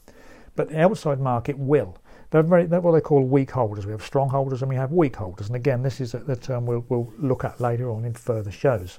But 0.56 0.70
the 0.70 0.80
outside 0.80 1.20
market 1.20 1.56
will. 1.58 1.96
They're, 2.30 2.42
very, 2.42 2.66
they're 2.66 2.80
what 2.80 2.92
they 2.92 3.00
call 3.00 3.22
weak 3.22 3.50
holders. 3.50 3.86
We 3.86 3.92
have 3.92 4.02
strong 4.02 4.28
holders 4.28 4.62
and 4.62 4.68
we 4.68 4.76
have 4.76 4.92
weak 4.92 5.16
holders. 5.16 5.46
And 5.46 5.56
again, 5.56 5.82
this 5.82 6.00
is 6.00 6.12
the 6.12 6.36
term 6.36 6.66
we'll, 6.66 6.84
we'll 6.88 7.12
look 7.18 7.44
at 7.44 7.60
later 7.60 7.90
on 7.90 8.04
in 8.04 8.14
further 8.14 8.50
shows. 8.50 8.98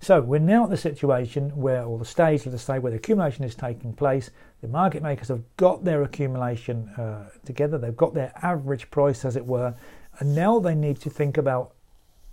So 0.00 0.20
we're 0.20 0.38
now 0.38 0.64
at 0.64 0.70
the 0.70 0.76
situation 0.76 1.50
where, 1.50 1.84
or 1.84 1.98
the 1.98 2.04
stage, 2.04 2.46
let 2.46 2.54
us 2.54 2.62
say, 2.62 2.78
where 2.78 2.90
the 2.90 2.98
accumulation 2.98 3.44
is 3.44 3.54
taking 3.54 3.92
place. 3.92 4.30
The 4.60 4.68
market 4.68 5.02
makers 5.02 5.28
have 5.28 5.42
got 5.56 5.84
their 5.84 6.02
accumulation 6.02 6.88
uh, 6.90 7.30
together, 7.44 7.78
they've 7.78 7.96
got 7.96 8.14
their 8.14 8.32
average 8.42 8.90
price, 8.90 9.24
as 9.24 9.36
it 9.36 9.44
were, 9.44 9.74
and 10.18 10.34
now 10.34 10.58
they 10.58 10.74
need 10.74 11.00
to 11.00 11.10
think 11.10 11.36
about 11.36 11.74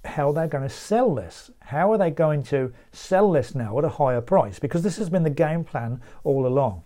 how 0.06 0.32
they're 0.32 0.48
going 0.48 0.68
to 0.68 0.74
sell 0.74 1.16
this. 1.16 1.52
How 1.60 1.92
are 1.92 1.98
they 1.98 2.12
going 2.12 2.44
to 2.44 2.72
sell 2.92 3.32
this 3.32 3.56
now 3.56 3.78
at 3.80 3.86
a 3.86 3.90
higher 3.90 4.22
price? 4.22 4.60
Because 4.60 4.84
this 4.84 4.98
has 4.98 5.10
been 5.10 5.24
the 5.24 5.30
game 5.30 5.64
plan 5.64 6.02
all 6.24 6.46
along. 6.46 6.84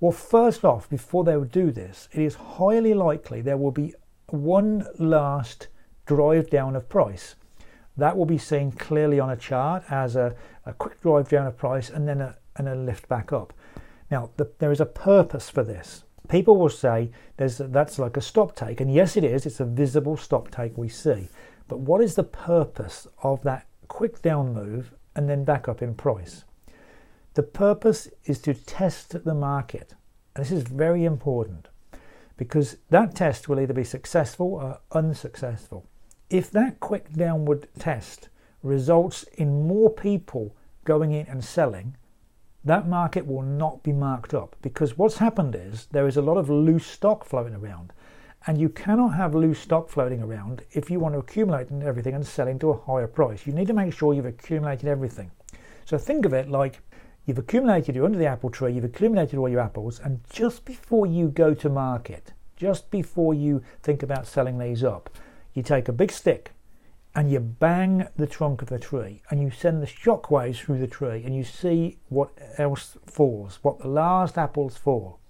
Well, 0.00 0.12
first 0.12 0.64
off, 0.64 0.88
before 0.88 1.24
they 1.24 1.36
would 1.36 1.50
do 1.50 1.72
this, 1.72 2.08
it 2.12 2.20
is 2.20 2.34
highly 2.34 2.94
likely 2.94 3.40
there 3.40 3.56
will 3.56 3.72
be 3.72 3.94
one 4.28 4.86
last 4.98 5.68
drive 6.06 6.50
down 6.50 6.76
of 6.76 6.88
price. 6.88 7.34
That 7.96 8.16
will 8.16 8.26
be 8.26 8.38
seen 8.38 8.70
clearly 8.70 9.18
on 9.18 9.30
a 9.30 9.36
chart 9.36 9.82
as 9.90 10.14
a, 10.14 10.36
a 10.64 10.72
quick 10.72 11.00
drive 11.00 11.28
down 11.28 11.48
of 11.48 11.58
price 11.58 11.90
and 11.90 12.06
then 12.06 12.20
a, 12.20 12.36
and 12.56 12.68
a 12.68 12.76
lift 12.76 13.08
back 13.08 13.32
up. 13.32 13.52
Now, 14.08 14.30
the, 14.36 14.50
there 14.60 14.70
is 14.70 14.80
a 14.80 14.86
purpose 14.86 15.50
for 15.50 15.64
this. 15.64 16.04
People 16.28 16.56
will 16.56 16.68
say 16.68 17.10
there's 17.36 17.58
that's 17.58 17.98
like 17.98 18.16
a 18.16 18.20
stop 18.20 18.54
take, 18.54 18.80
and 18.80 18.92
yes, 18.92 19.16
it 19.16 19.24
is. 19.24 19.46
It's 19.46 19.60
a 19.60 19.64
visible 19.64 20.16
stop 20.16 20.50
take 20.50 20.76
we 20.76 20.88
see. 20.88 21.28
But 21.66 21.80
what 21.80 22.02
is 22.02 22.14
the 22.14 22.24
purpose 22.24 23.08
of 23.22 23.42
that 23.42 23.66
quick 23.88 24.22
down 24.22 24.52
move 24.52 24.94
and 25.16 25.28
then 25.28 25.44
back 25.44 25.68
up 25.68 25.82
in 25.82 25.94
price? 25.94 26.44
The 27.38 27.44
purpose 27.44 28.08
is 28.24 28.40
to 28.40 28.52
test 28.52 29.22
the 29.24 29.32
market. 29.32 29.94
And 30.34 30.44
this 30.44 30.50
is 30.50 30.64
very 30.64 31.04
important 31.04 31.68
because 32.36 32.78
that 32.90 33.14
test 33.14 33.48
will 33.48 33.60
either 33.60 33.72
be 33.72 33.84
successful 33.84 34.54
or 34.54 34.80
unsuccessful. 34.90 35.86
If 36.30 36.50
that 36.50 36.80
quick 36.80 37.12
downward 37.12 37.68
test 37.78 38.28
results 38.64 39.22
in 39.34 39.68
more 39.68 39.88
people 39.88 40.56
going 40.82 41.12
in 41.12 41.26
and 41.28 41.44
selling, 41.44 41.96
that 42.64 42.88
market 42.88 43.24
will 43.24 43.42
not 43.42 43.84
be 43.84 43.92
marked 43.92 44.34
up 44.34 44.56
because 44.60 44.98
what's 44.98 45.18
happened 45.18 45.54
is 45.54 45.86
there 45.92 46.08
is 46.08 46.16
a 46.16 46.22
lot 46.22 46.38
of 46.38 46.50
loose 46.50 46.88
stock 46.88 47.24
floating 47.24 47.54
around. 47.54 47.92
And 48.48 48.58
you 48.58 48.68
cannot 48.68 49.14
have 49.14 49.36
loose 49.36 49.60
stock 49.60 49.90
floating 49.90 50.24
around 50.24 50.64
if 50.72 50.90
you 50.90 50.98
want 50.98 51.14
to 51.14 51.20
accumulate 51.20 51.70
everything 51.70 52.16
and 52.16 52.26
sell 52.26 52.48
into 52.48 52.70
a 52.70 52.80
higher 52.80 53.06
price. 53.06 53.46
You 53.46 53.52
need 53.52 53.68
to 53.68 53.74
make 53.74 53.94
sure 53.94 54.12
you've 54.12 54.26
accumulated 54.26 54.88
everything. 54.88 55.30
So 55.84 55.96
think 55.96 56.26
of 56.26 56.34
it 56.34 56.50
like 56.50 56.82
you've 57.28 57.38
accumulated, 57.38 57.94
you're 57.94 58.06
under 58.06 58.18
the 58.18 58.26
apple 58.26 58.48
tree, 58.48 58.72
you've 58.72 58.84
accumulated 58.84 59.38
all 59.38 59.50
your 59.50 59.60
apples, 59.60 60.00
and 60.00 60.18
just 60.30 60.64
before 60.64 61.06
you 61.06 61.28
go 61.28 61.52
to 61.52 61.68
market, 61.68 62.32
just 62.56 62.90
before 62.90 63.34
you 63.34 63.62
think 63.82 64.02
about 64.02 64.26
selling 64.26 64.58
these 64.58 64.82
up, 64.82 65.10
you 65.52 65.62
take 65.62 65.88
a 65.88 65.92
big 65.92 66.10
stick 66.10 66.52
and 67.14 67.30
you 67.30 67.38
bang 67.38 68.08
the 68.16 68.26
trunk 68.26 68.62
of 68.62 68.68
the 68.68 68.78
tree 68.78 69.22
and 69.28 69.42
you 69.42 69.50
send 69.50 69.82
the 69.82 69.86
shock 69.86 70.30
waves 70.30 70.58
through 70.58 70.78
the 70.78 70.86
tree 70.86 71.22
and 71.22 71.36
you 71.36 71.44
see 71.44 71.98
what 72.08 72.30
else 72.56 72.96
falls, 73.06 73.58
what 73.60 73.78
the 73.80 73.88
last 73.88 74.38
apples 74.38 74.78
fall. 74.78 75.20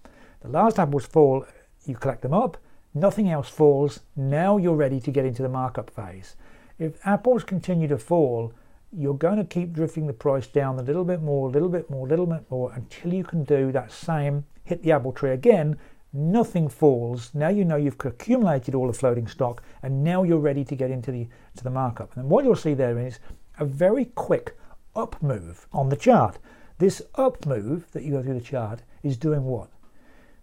The 0.41 0.49
last 0.49 0.79
apples 0.79 1.05
fall, 1.05 1.47
you 1.85 1.97
collect 1.97 2.23
them 2.23 2.33
up, 2.33 2.59
nothing 2.95 3.29
else 3.29 3.49
falls, 3.49 4.01
now 4.15 4.57
you're 4.57 4.77
ready 4.77 5.01
to 5.01 5.11
get 5.11 5.25
into 5.25 5.43
the 5.43 5.49
markup 5.49 5.91
phase. 5.91 6.37
If 6.79 7.05
apples 7.05 7.43
continue 7.43 7.89
to 7.89 7.99
fall, 7.99 8.53
you're 8.93 9.15
going 9.15 9.39
to 9.39 9.45
keep 9.45 9.73
drifting 9.73 10.07
the 10.07 10.13
price 10.13 10.47
down 10.47 10.79
a 10.79 10.83
little 10.83 11.05
bit 11.05 11.23
more, 11.23 11.49
a 11.49 11.53
little 11.53 11.69
bit 11.69 11.91
more, 11.91 12.07
a 12.07 12.11
little 12.11 12.27
bit 12.27 12.51
more 12.51 12.73
until 12.73 13.13
you 13.13 13.25
can 13.25 13.45
do 13.45 13.71
that 13.73 13.93
same 13.93 14.45
hit 14.65 14.83
the 14.83 14.93
apple 14.93 15.13
tree 15.13 15.31
again 15.31 15.79
nothing 16.13 16.69
falls. 16.69 17.31
Now 17.35 17.49
you 17.49 17.65
know 17.65 17.77
you've 17.77 18.03
accumulated 18.05 18.75
all 18.75 18.87
the 18.87 18.93
floating 18.93 19.27
stock 19.27 19.63
and 19.83 20.03
now 20.03 20.23
you're 20.23 20.39
ready 20.39 20.65
to 20.65 20.77
get 20.77 20.91
into 20.91 21.13
the 21.13 21.29
to 21.57 21.65
the 21.65 21.71
markup. 21.71 22.17
And 22.17 22.29
what 22.31 22.45
you'll 22.45 22.57
see 22.57 22.75
there 22.75 22.99
is 22.99 23.19
a 23.59 23.65
very 23.65 24.07
quick 24.07 24.57
up 24.97 25.23
move 25.23 25.67
on 25.73 25.89
the 25.89 25.97
chart. 25.97 26.39
This 26.79 27.03
up 27.17 27.45
move 27.47 27.91
that 27.93 28.05
you 28.05 28.13
go 28.13 28.23
through 28.23 28.35
the 28.35 28.41
chart 28.41 28.83
is 29.03 29.17
doing 29.17 29.45
what? 29.45 29.71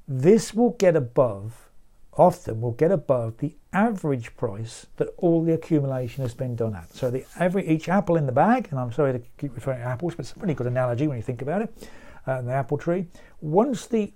This 0.07 0.53
will 0.53 0.71
get 0.71 0.95
above, 0.95 1.69
often 2.17 2.62
will 2.62 2.72
get 2.72 2.91
above 2.91 3.38
the 3.38 3.55
average 3.74 4.36
price 4.38 4.88
that 4.98 5.10
all 5.17 5.43
the 5.43 5.53
accumulation 5.53 6.24
has 6.24 6.34
been 6.34 6.55
done 6.55 6.75
at. 6.75 6.93
So 6.93 7.12
the 7.12 7.25
every 7.39 7.67
each 7.67 7.89
apple 7.89 8.15
in 8.15 8.25
the 8.25 8.31
bag, 8.31 8.67
and 8.72 8.79
I'm 8.79 8.91
sorry 8.91 9.13
to 9.13 9.22
keep 9.38 9.53
referring 9.53 9.79
to 9.79 9.86
apples, 9.86 10.15
but 10.15 10.25
it's 10.25 10.31
a 10.31 10.39
pretty 10.39 10.53
good 10.53 10.67
analogy 10.67 11.07
when 11.07 11.17
you 11.17 11.24
think 11.24 11.41
about 11.41 11.62
it, 11.62 11.89
uh, 12.25 12.41
the 12.41 12.53
apple 12.53 12.77
tree. 12.77 13.07
Once 13.41 13.86
the 13.86 14.13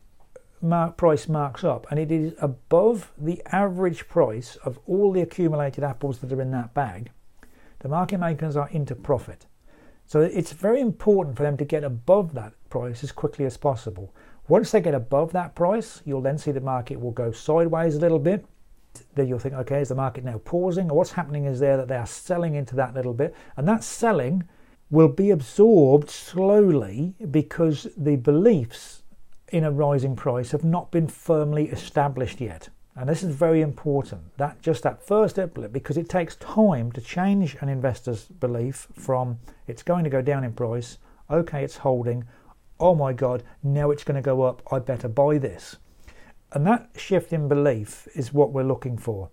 mark 0.62 0.98
price 0.98 1.30
marks 1.30 1.64
up 1.64 1.88
and 1.90 2.00
it 2.00 2.12
is 2.12 2.34
above 2.40 3.12
the 3.18 3.42
average 3.52 4.08
price 4.10 4.58
of 4.58 4.78
all 4.88 5.12
the 5.12 5.22
accumulated 5.22 5.84
apples 5.84 6.20
that 6.20 6.32
are 6.32 6.42
in 6.42 6.52
that 6.52 6.74
bag, 6.74 7.12
the 7.80 7.90
market 7.90 8.18
makers 8.18 8.56
are 8.56 8.70
into 8.70 8.96
profit. 8.96 9.46
So 10.06 10.22
it's 10.22 10.54
very 10.54 10.82
important 10.82 11.38
for 11.38 11.44
them 11.44 11.56
to 11.58 11.66
get 11.66 11.84
above 11.84 12.34
that 12.34 12.54
price 12.70 13.04
as 13.04 13.12
quickly 13.12 13.46
as 13.46 13.58
possible. 13.58 14.14
Once 14.50 14.72
they 14.72 14.82
get 14.82 14.96
above 14.96 15.32
that 15.32 15.54
price, 15.54 16.02
you'll 16.06 16.22
then 16.22 16.38
see 16.38 16.52
the 16.52 16.60
market 16.60 17.00
will 17.00 17.12
go 17.12 17.32
sideways 17.32 17.96
a 17.96 18.00
little 18.00 18.18
bit. 18.18 18.44
Then 19.14 19.28
you'll 19.28 19.38
think, 19.38 19.54
okay, 19.54 19.80
is 19.80 19.90
the 19.90 19.96
market 19.96 20.24
now 20.24 20.40
pausing? 20.44 20.90
Or 20.90 20.98
what's 20.98 21.12
happening 21.12 21.46
is 21.46 21.60
there 21.60 21.78
that 21.78 21.88
they 21.88 21.96
are 21.96 22.08
selling 22.08 22.56
into 22.56 22.76
that 22.76 22.96
little 22.96 23.14
bit. 23.14 23.36
And 23.56 23.68
that 23.68 23.84
selling 23.84 24.44
will 24.90 25.08
be 25.08 25.30
absorbed 25.30 26.10
slowly 26.10 27.14
because 27.30 27.88
the 27.96 28.16
beliefs 28.16 29.04
in 29.50 29.64
a 29.64 29.72
rising 29.72 30.16
price 30.16 30.50
have 30.50 30.64
not 30.64 30.92
been 30.92 31.08
firmly 31.08 31.70
established 31.70 32.42
yet. 32.42 32.70
And 32.96 33.08
this 33.08 33.22
is 33.22 33.36
very 33.36 33.62
important. 33.62 34.36
That 34.38 34.62
just 34.64 34.82
that 34.82 35.06
first 35.06 35.40
blip, 35.54 35.72
because 35.72 35.96
it 35.96 36.10
takes 36.10 36.36
time 36.38 36.92
to 36.94 37.02
change 37.02 37.56
an 37.62 37.70
investor's 37.70 38.26
belief 38.26 38.88
from 38.94 39.38
it's 39.68 39.84
going 39.84 40.04
to 40.04 40.10
go 40.10 40.24
down 40.24 40.44
in 40.44 40.54
price, 40.54 40.98
okay, 41.30 41.64
it's 41.64 41.78
holding, 41.78 42.26
oh 42.80 42.96
my 42.96 43.14
god, 43.14 43.44
now 43.64 43.92
it's 43.92 44.04
going 44.04 44.16
to 44.16 44.22
go 44.22 44.44
up, 44.44 44.62
I 44.72 44.80
better 44.80 45.08
buy 45.08 45.38
this. 45.38 45.78
And 46.52 46.66
that 46.66 46.90
shift 46.96 47.34
in 47.34 47.48
belief 47.48 48.08
is 48.16 48.34
what 48.34 48.52
we're 48.52 48.64
looking 48.64 48.98
for. 48.98 49.30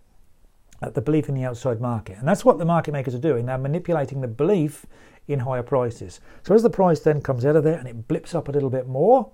At 0.82 0.94
the 0.94 1.00
belief 1.00 1.28
in 1.28 1.34
the 1.34 1.44
outside 1.44 1.80
market. 1.80 2.18
And 2.18 2.28
that's 2.28 2.44
what 2.44 2.58
the 2.58 2.66
market 2.66 2.92
makers 2.92 3.14
are 3.14 3.18
doing. 3.18 3.46
They're 3.46 3.56
manipulating 3.56 4.20
the 4.20 4.28
belief 4.28 4.84
in 5.26 5.40
higher 5.40 5.62
prices. 5.62 6.20
So 6.42 6.54
as 6.54 6.62
the 6.62 6.70
price 6.70 7.00
then 7.00 7.22
comes 7.22 7.46
out 7.46 7.56
of 7.56 7.64
there 7.64 7.78
and 7.78 7.88
it 7.88 8.06
blips 8.06 8.34
up 8.34 8.48
a 8.48 8.52
little 8.52 8.68
bit 8.68 8.86
more, 8.86 9.32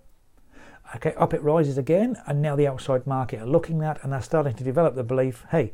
Okay, 0.96 1.14
up 1.14 1.32
it 1.32 1.42
rises 1.42 1.78
again, 1.78 2.16
and 2.26 2.42
now 2.42 2.54
the 2.54 2.66
outside 2.66 3.06
market 3.06 3.40
are 3.40 3.46
looking 3.46 3.82
at 3.82 4.02
and 4.02 4.12
they're 4.12 4.20
starting 4.20 4.54
to 4.54 4.64
develop 4.64 4.94
the 4.94 5.02
belief, 5.02 5.46
hey, 5.50 5.72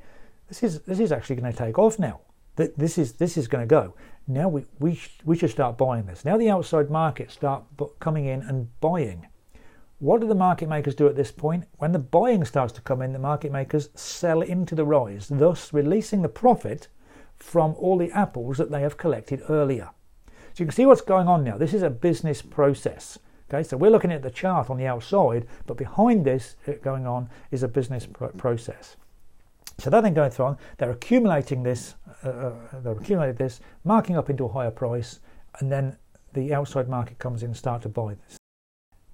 this 0.49 0.63
is 0.63 0.81
this 0.83 1.01
is 1.01 1.11
actually 1.11 1.37
going 1.37 1.53
to 1.53 1.59
take 1.59 1.79
off 1.79 1.99
now. 1.99 2.21
This 2.59 2.99
is 2.99 3.13
this 3.15 3.37
is 3.37 3.47
going 3.47 3.67
to 3.67 3.73
go. 3.73 3.95
Now 4.27 4.49
we 4.49 4.65
we 4.81 5.01
we 5.25 5.37
should 5.37 5.51
start 5.51 5.79
buying 5.79 6.07
this. 6.07 6.25
Now 6.25 6.37
the 6.37 6.51
outside 6.51 6.91
market 6.91 7.31
start 7.31 7.65
coming 8.01 8.27
in 8.27 8.43
and 8.43 8.69
buying. 8.81 9.29
What 10.01 10.21
do 10.21 10.29
the 10.29 10.35
market 10.35 10.69
makers 10.69 10.95
do 10.95 11.09
at 11.09 11.17
this 11.17 11.33
point? 11.33 11.65
When 11.79 11.93
the 11.93 11.99
buying 11.99 12.45
starts 12.45 12.73
to 12.75 12.81
come 12.81 13.03
in, 13.03 13.13
the 13.13 13.19
market 13.19 13.51
makers 13.51 13.89
sell 13.95 14.43
into 14.43 14.75
the 14.75 14.85
rise, 14.85 15.29
thus 15.29 15.73
releasing 15.73 16.23
the 16.23 16.29
profit 16.29 16.89
from 17.37 17.75
all 17.79 17.99
the 17.99 18.13
apples 18.13 18.59
that 18.59 18.71
they 18.71 18.81
have 18.83 18.97
collected 18.97 19.43
earlier. 19.49 19.91
So 20.27 20.63
you 20.63 20.67
can 20.67 20.75
see 20.75 20.87
what's 20.87 21.01
going 21.01 21.29
on 21.29 21.45
now. 21.45 21.57
This 21.57 21.75
is 21.75 21.83
a 21.83 21.91
business 21.91 22.43
process. 22.43 23.19
Okay, 23.49 23.63
so 23.63 23.77
we're 23.77 23.91
looking 23.91 24.13
at 24.13 24.23
the 24.23 24.31
chart 24.31 24.69
on 24.69 24.77
the 24.77 24.87
outside, 24.87 25.47
but 25.67 25.77
behind 25.77 26.25
this 26.25 26.57
uh, 26.67 26.73
going 26.83 27.07
on 27.07 27.31
is 27.51 27.63
a 27.63 27.69
business 27.69 28.07
process. 28.37 28.97
So 29.79 29.91
that 29.91 30.03
then 30.03 30.15
going 30.15 30.31
through 30.31 30.47
on, 30.47 30.59
they're 30.79 30.91
accumulating 30.91 31.63
this, 31.63 31.95
uh, 32.25 32.29
uh, 32.29 32.53
they're 32.83 32.93
accumulating 32.93 33.37
this, 33.37 33.61
marking 33.85 34.17
up 34.17 34.29
into 34.29 34.45
a 34.45 34.49
higher 34.49 34.71
price, 34.71 35.21
and 35.61 35.71
then 35.71 35.97
the 36.33 36.53
outside 36.53 36.89
market 36.89 37.19
comes 37.19 37.43
in 37.43 37.51
and 37.51 37.57
start 37.57 37.83
to 37.83 37.89
buy 37.89 38.15
this. 38.15 38.39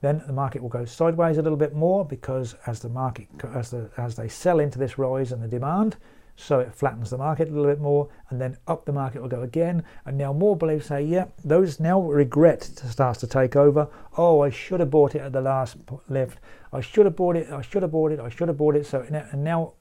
Then 0.01 0.23
the 0.27 0.33
market 0.33 0.61
will 0.61 0.69
go 0.69 0.85
sideways 0.85 1.39
a 1.39 1.43
little 1.43 1.57
bit 1.57 1.75
more 1.75 2.05
because 2.05 2.55
as 2.67 2.81
the 2.81 2.91
market 2.91 3.27
as 3.55 3.71
the 3.71 3.91
as 3.97 4.17
they 4.17 4.29
sell 4.29 4.61
into 4.61 4.79
this 4.79 4.99
rise 4.99 5.33
and 5.33 5.43
the 5.43 5.49
demand, 5.49 5.97
so 6.37 6.59
it 6.59 6.75
flattens 6.75 7.09
the 7.09 7.17
market 7.17 7.49
a 7.49 7.51
little 7.51 7.71
bit 7.71 7.81
more 7.81 8.11
and 8.29 8.39
then 8.39 8.59
up 8.67 8.85
the 8.85 8.93
market 8.93 9.23
will 9.23 9.31
go 9.31 9.41
again. 9.41 9.83
And 10.05 10.19
now 10.19 10.33
more 10.33 10.57
beliefs 10.57 10.89
say 10.89 11.03
yeah 11.03 11.27
those 11.43 11.81
now 11.81 12.03
regret 12.03 12.65
starts 12.65 13.21
to 13.21 13.27
take 13.27 13.57
over. 13.57 13.89
Oh 14.19 14.41
i 14.41 14.51
should 14.51 14.81
have 14.81 14.91
bought 14.91 15.15
it 15.15 15.21
at 15.21 15.33
the 15.33 15.41
last 15.41 15.77
lift. 16.09 16.39
I 16.71 16.83
should 16.83 17.07
have 17.07 17.17
bought 17.17 17.37
it 17.37 17.51
i 17.51 17.63
should 17.63 17.83
have 17.83 17.93
bought 17.93 18.13
it 18.13 18.21
i 18.21 18.29
should 18.29 18.49
have 18.49 18.59
bought 18.59 18.77
it. 18.77 18.85
So 18.85 19.07
and 19.09 19.43
now 19.43 19.73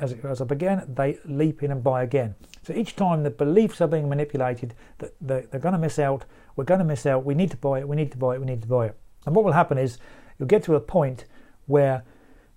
as 0.00 0.12
it 0.12 0.22
goes 0.22 0.40
up 0.40 0.50
again 0.50 0.84
they 0.94 1.18
leap 1.24 1.62
in 1.62 1.70
and 1.70 1.82
buy 1.82 2.02
again 2.02 2.34
so 2.62 2.72
each 2.72 2.96
time 2.96 3.22
the 3.22 3.30
beliefs 3.30 3.80
are 3.80 3.88
being 3.88 4.08
manipulated 4.08 4.74
that 4.98 5.14
they're, 5.20 5.42
they're 5.50 5.60
going 5.60 5.72
to 5.72 5.78
miss 5.78 5.98
out 5.98 6.24
we're 6.56 6.64
going 6.64 6.78
to 6.78 6.84
miss 6.84 7.06
out 7.06 7.24
we 7.24 7.34
need 7.34 7.50
to 7.50 7.56
buy 7.56 7.78
it 7.78 7.88
we 7.88 7.96
need 7.96 8.10
to 8.10 8.18
buy 8.18 8.34
it 8.34 8.40
we 8.40 8.46
need 8.46 8.62
to 8.62 8.68
buy 8.68 8.86
it 8.86 8.96
and 9.26 9.34
what 9.34 9.44
will 9.44 9.52
happen 9.52 9.78
is 9.78 9.98
you'll 10.38 10.48
get 10.48 10.62
to 10.62 10.74
a 10.74 10.80
point 10.80 11.24
where 11.66 12.02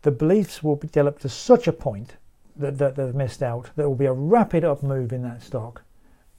the 0.02 0.12
beliefs 0.12 0.64
will 0.64 0.76
be 0.76 0.88
developed 0.88 1.22
to 1.22 1.30
such 1.30 1.68
a 1.68 1.74
point 1.74 2.16
that, 2.56 2.78
that 2.78 2.96
they've 2.96 3.16
missed 3.16 3.44
out. 3.44 3.70
There 3.76 3.88
will 3.88 3.96
be 3.96 4.06
a 4.06 4.14
rapid 4.14 4.64
up 4.64 4.84
move 4.84 5.12
in 5.12 5.24
that 5.24 5.42
stock. 5.42 5.84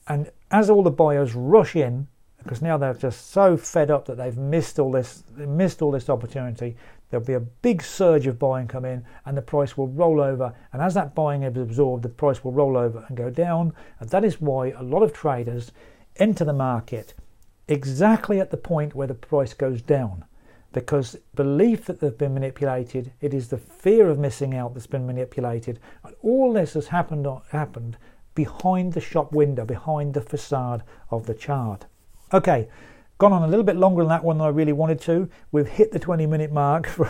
And 0.06 0.30
as 0.50 0.70
all 0.70 0.82
the 0.82 0.90
buyers 0.90 1.34
rush 1.34 1.76
in, 1.76 2.08
because 2.42 2.62
now 2.62 2.78
they're 2.78 2.94
just 2.94 3.30
so 3.30 3.56
fed 3.56 3.90
up 3.90 4.06
that 4.06 4.16
they've 4.16 4.36
missed 4.36 4.78
all 4.78 4.92
this, 4.92 5.22
missed 5.36 5.82
all 5.82 5.90
this 5.90 6.08
opportunity, 6.08 6.76
there'll 7.10 7.26
be 7.26 7.34
a 7.34 7.40
big 7.40 7.82
surge 7.82 8.26
of 8.26 8.38
buying 8.38 8.68
come 8.68 8.84
in, 8.84 9.04
and 9.24 9.36
the 9.36 9.42
price 9.42 9.76
will 9.76 9.88
roll 9.88 10.20
over. 10.20 10.54
And 10.72 10.82
as 10.82 10.94
that 10.94 11.14
buying 11.14 11.42
is 11.42 11.56
absorbed, 11.56 12.02
the 12.02 12.08
price 12.08 12.44
will 12.44 12.52
roll 12.52 12.76
over 12.76 13.04
and 13.08 13.16
go 13.16 13.30
down. 13.30 13.72
And 14.00 14.08
that 14.10 14.24
is 14.24 14.40
why 14.40 14.70
a 14.70 14.82
lot 14.82 15.02
of 15.02 15.12
traders 15.12 15.72
enter 16.16 16.44
the 16.44 16.52
market 16.52 17.14
exactly 17.68 18.40
at 18.40 18.50
the 18.50 18.56
point 18.56 18.94
where 18.94 19.06
the 19.06 19.14
price 19.14 19.54
goes 19.54 19.82
down 19.82 20.24
because 20.72 21.16
belief 21.34 21.86
that 21.86 22.00
they've 22.00 22.18
been 22.18 22.34
manipulated, 22.34 23.12
it 23.20 23.32
is 23.32 23.48
the 23.48 23.58
fear 23.58 24.08
of 24.08 24.18
missing 24.18 24.54
out 24.54 24.74
that's 24.74 24.86
been 24.86 25.06
manipulated, 25.06 25.80
and 26.04 26.14
all 26.22 26.52
this 26.52 26.74
has 26.74 26.88
happened 26.88 27.26
happened 27.50 27.96
behind 28.34 28.92
the 28.92 29.00
shop 29.00 29.32
window, 29.32 29.64
behind 29.64 30.14
the 30.14 30.20
facade 30.20 30.82
of 31.10 31.26
the 31.26 31.34
chart. 31.34 31.86
Okay, 32.32 32.68
gone 33.18 33.32
on 33.32 33.42
a 33.42 33.48
little 33.48 33.64
bit 33.64 33.76
longer 33.76 34.02
than 34.02 34.08
that 34.08 34.24
one 34.24 34.38
than 34.38 34.46
I 34.46 34.50
really 34.50 34.72
wanted 34.72 35.00
to. 35.02 35.28
We've 35.50 35.66
hit 35.66 35.92
the 35.92 35.98
20 35.98 36.26
minute 36.26 36.52
mark 36.52 36.86
for, 36.88 37.06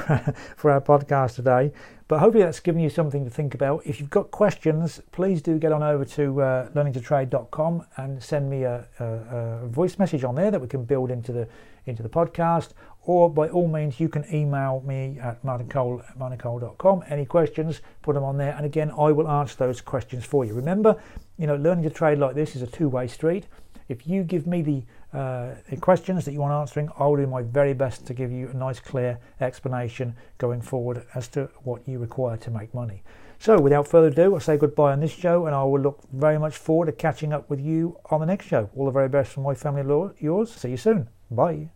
for 0.56 0.70
our 0.70 0.80
podcast 0.80 1.36
today, 1.36 1.72
but 2.08 2.20
hopefully 2.20 2.44
that's 2.44 2.60
given 2.60 2.80
you 2.80 2.88
something 2.88 3.24
to 3.24 3.30
think 3.30 3.54
about. 3.54 3.82
If 3.84 4.00
you've 4.00 4.10
got 4.10 4.30
questions, 4.30 5.00
please 5.12 5.42
do 5.42 5.58
get 5.58 5.70
on 5.70 5.82
over 5.82 6.04
to 6.06 6.42
uh, 6.42 6.68
learningtotrade.com 6.70 7.86
and 7.96 8.22
send 8.22 8.48
me 8.48 8.64
a, 8.64 8.86
a, 8.98 9.04
a 9.04 9.68
voice 9.68 9.98
message 9.98 10.24
on 10.24 10.34
there 10.34 10.50
that 10.50 10.60
we 10.60 10.66
can 10.66 10.84
build 10.84 11.10
into 11.10 11.32
the 11.32 11.48
into 11.86 12.02
the 12.02 12.08
podcast, 12.08 12.70
or 13.02 13.30
by 13.30 13.48
all 13.48 13.66
means, 13.66 13.98
you 13.98 14.08
can 14.08 14.24
email 14.32 14.82
me 14.86 15.18
at 15.18 15.42
martincole 15.42 16.06
at 16.06 16.18
martincole.com. 16.18 17.04
Any 17.08 17.24
questions, 17.24 17.80
put 18.02 18.14
them 18.14 18.24
on 18.24 18.36
there, 18.36 18.54
and 18.54 18.66
again, 18.66 18.90
I 18.90 19.10
will 19.10 19.28
answer 19.28 19.56
those 19.56 19.80
questions 19.80 20.26
for 20.26 20.44
you. 20.44 20.52
Remember, 20.52 21.00
you 21.38 21.46
know, 21.46 21.56
learning 21.56 21.84
to 21.84 21.90
trade 21.90 22.18
like 22.18 22.34
this 22.34 22.54
is 22.54 22.60
a 22.60 22.66
two-way 22.66 23.06
street. 23.06 23.46
If 23.88 24.06
you 24.06 24.22
give 24.22 24.46
me 24.46 24.60
the, 24.60 24.82
uh, 25.12 25.54
questions 25.80 26.24
that 26.24 26.32
you 26.32 26.40
want 26.40 26.52
answering, 26.52 26.90
I 26.98 27.06
will 27.06 27.16
do 27.16 27.26
my 27.26 27.42
very 27.42 27.72
best 27.72 28.06
to 28.06 28.14
give 28.14 28.30
you 28.30 28.48
a 28.48 28.54
nice, 28.54 28.80
clear 28.80 29.18
explanation 29.40 30.14
going 30.38 30.60
forward 30.60 31.06
as 31.14 31.28
to 31.28 31.48
what 31.62 31.86
you 31.88 31.98
require 31.98 32.36
to 32.38 32.50
make 32.50 32.74
money. 32.74 33.02
So, 33.38 33.58
without 33.58 33.86
further 33.86 34.08
ado, 34.08 34.34
I'll 34.34 34.40
say 34.40 34.56
goodbye 34.56 34.92
on 34.92 35.00
this 35.00 35.12
show, 35.12 35.46
and 35.46 35.54
I 35.54 35.62
will 35.62 35.80
look 35.80 36.00
very 36.12 36.38
much 36.38 36.56
forward 36.56 36.86
to 36.86 36.92
catching 36.92 37.32
up 37.32 37.48
with 37.48 37.60
you 37.60 37.96
on 38.10 38.20
the 38.20 38.26
next 38.26 38.46
show. 38.46 38.68
All 38.76 38.86
the 38.86 38.90
very 38.90 39.08
best 39.08 39.32
from 39.32 39.44
my 39.44 39.54
family 39.54 40.12
yours. 40.18 40.52
See 40.52 40.70
you 40.70 40.76
soon. 40.76 41.08
Bye. 41.30 41.70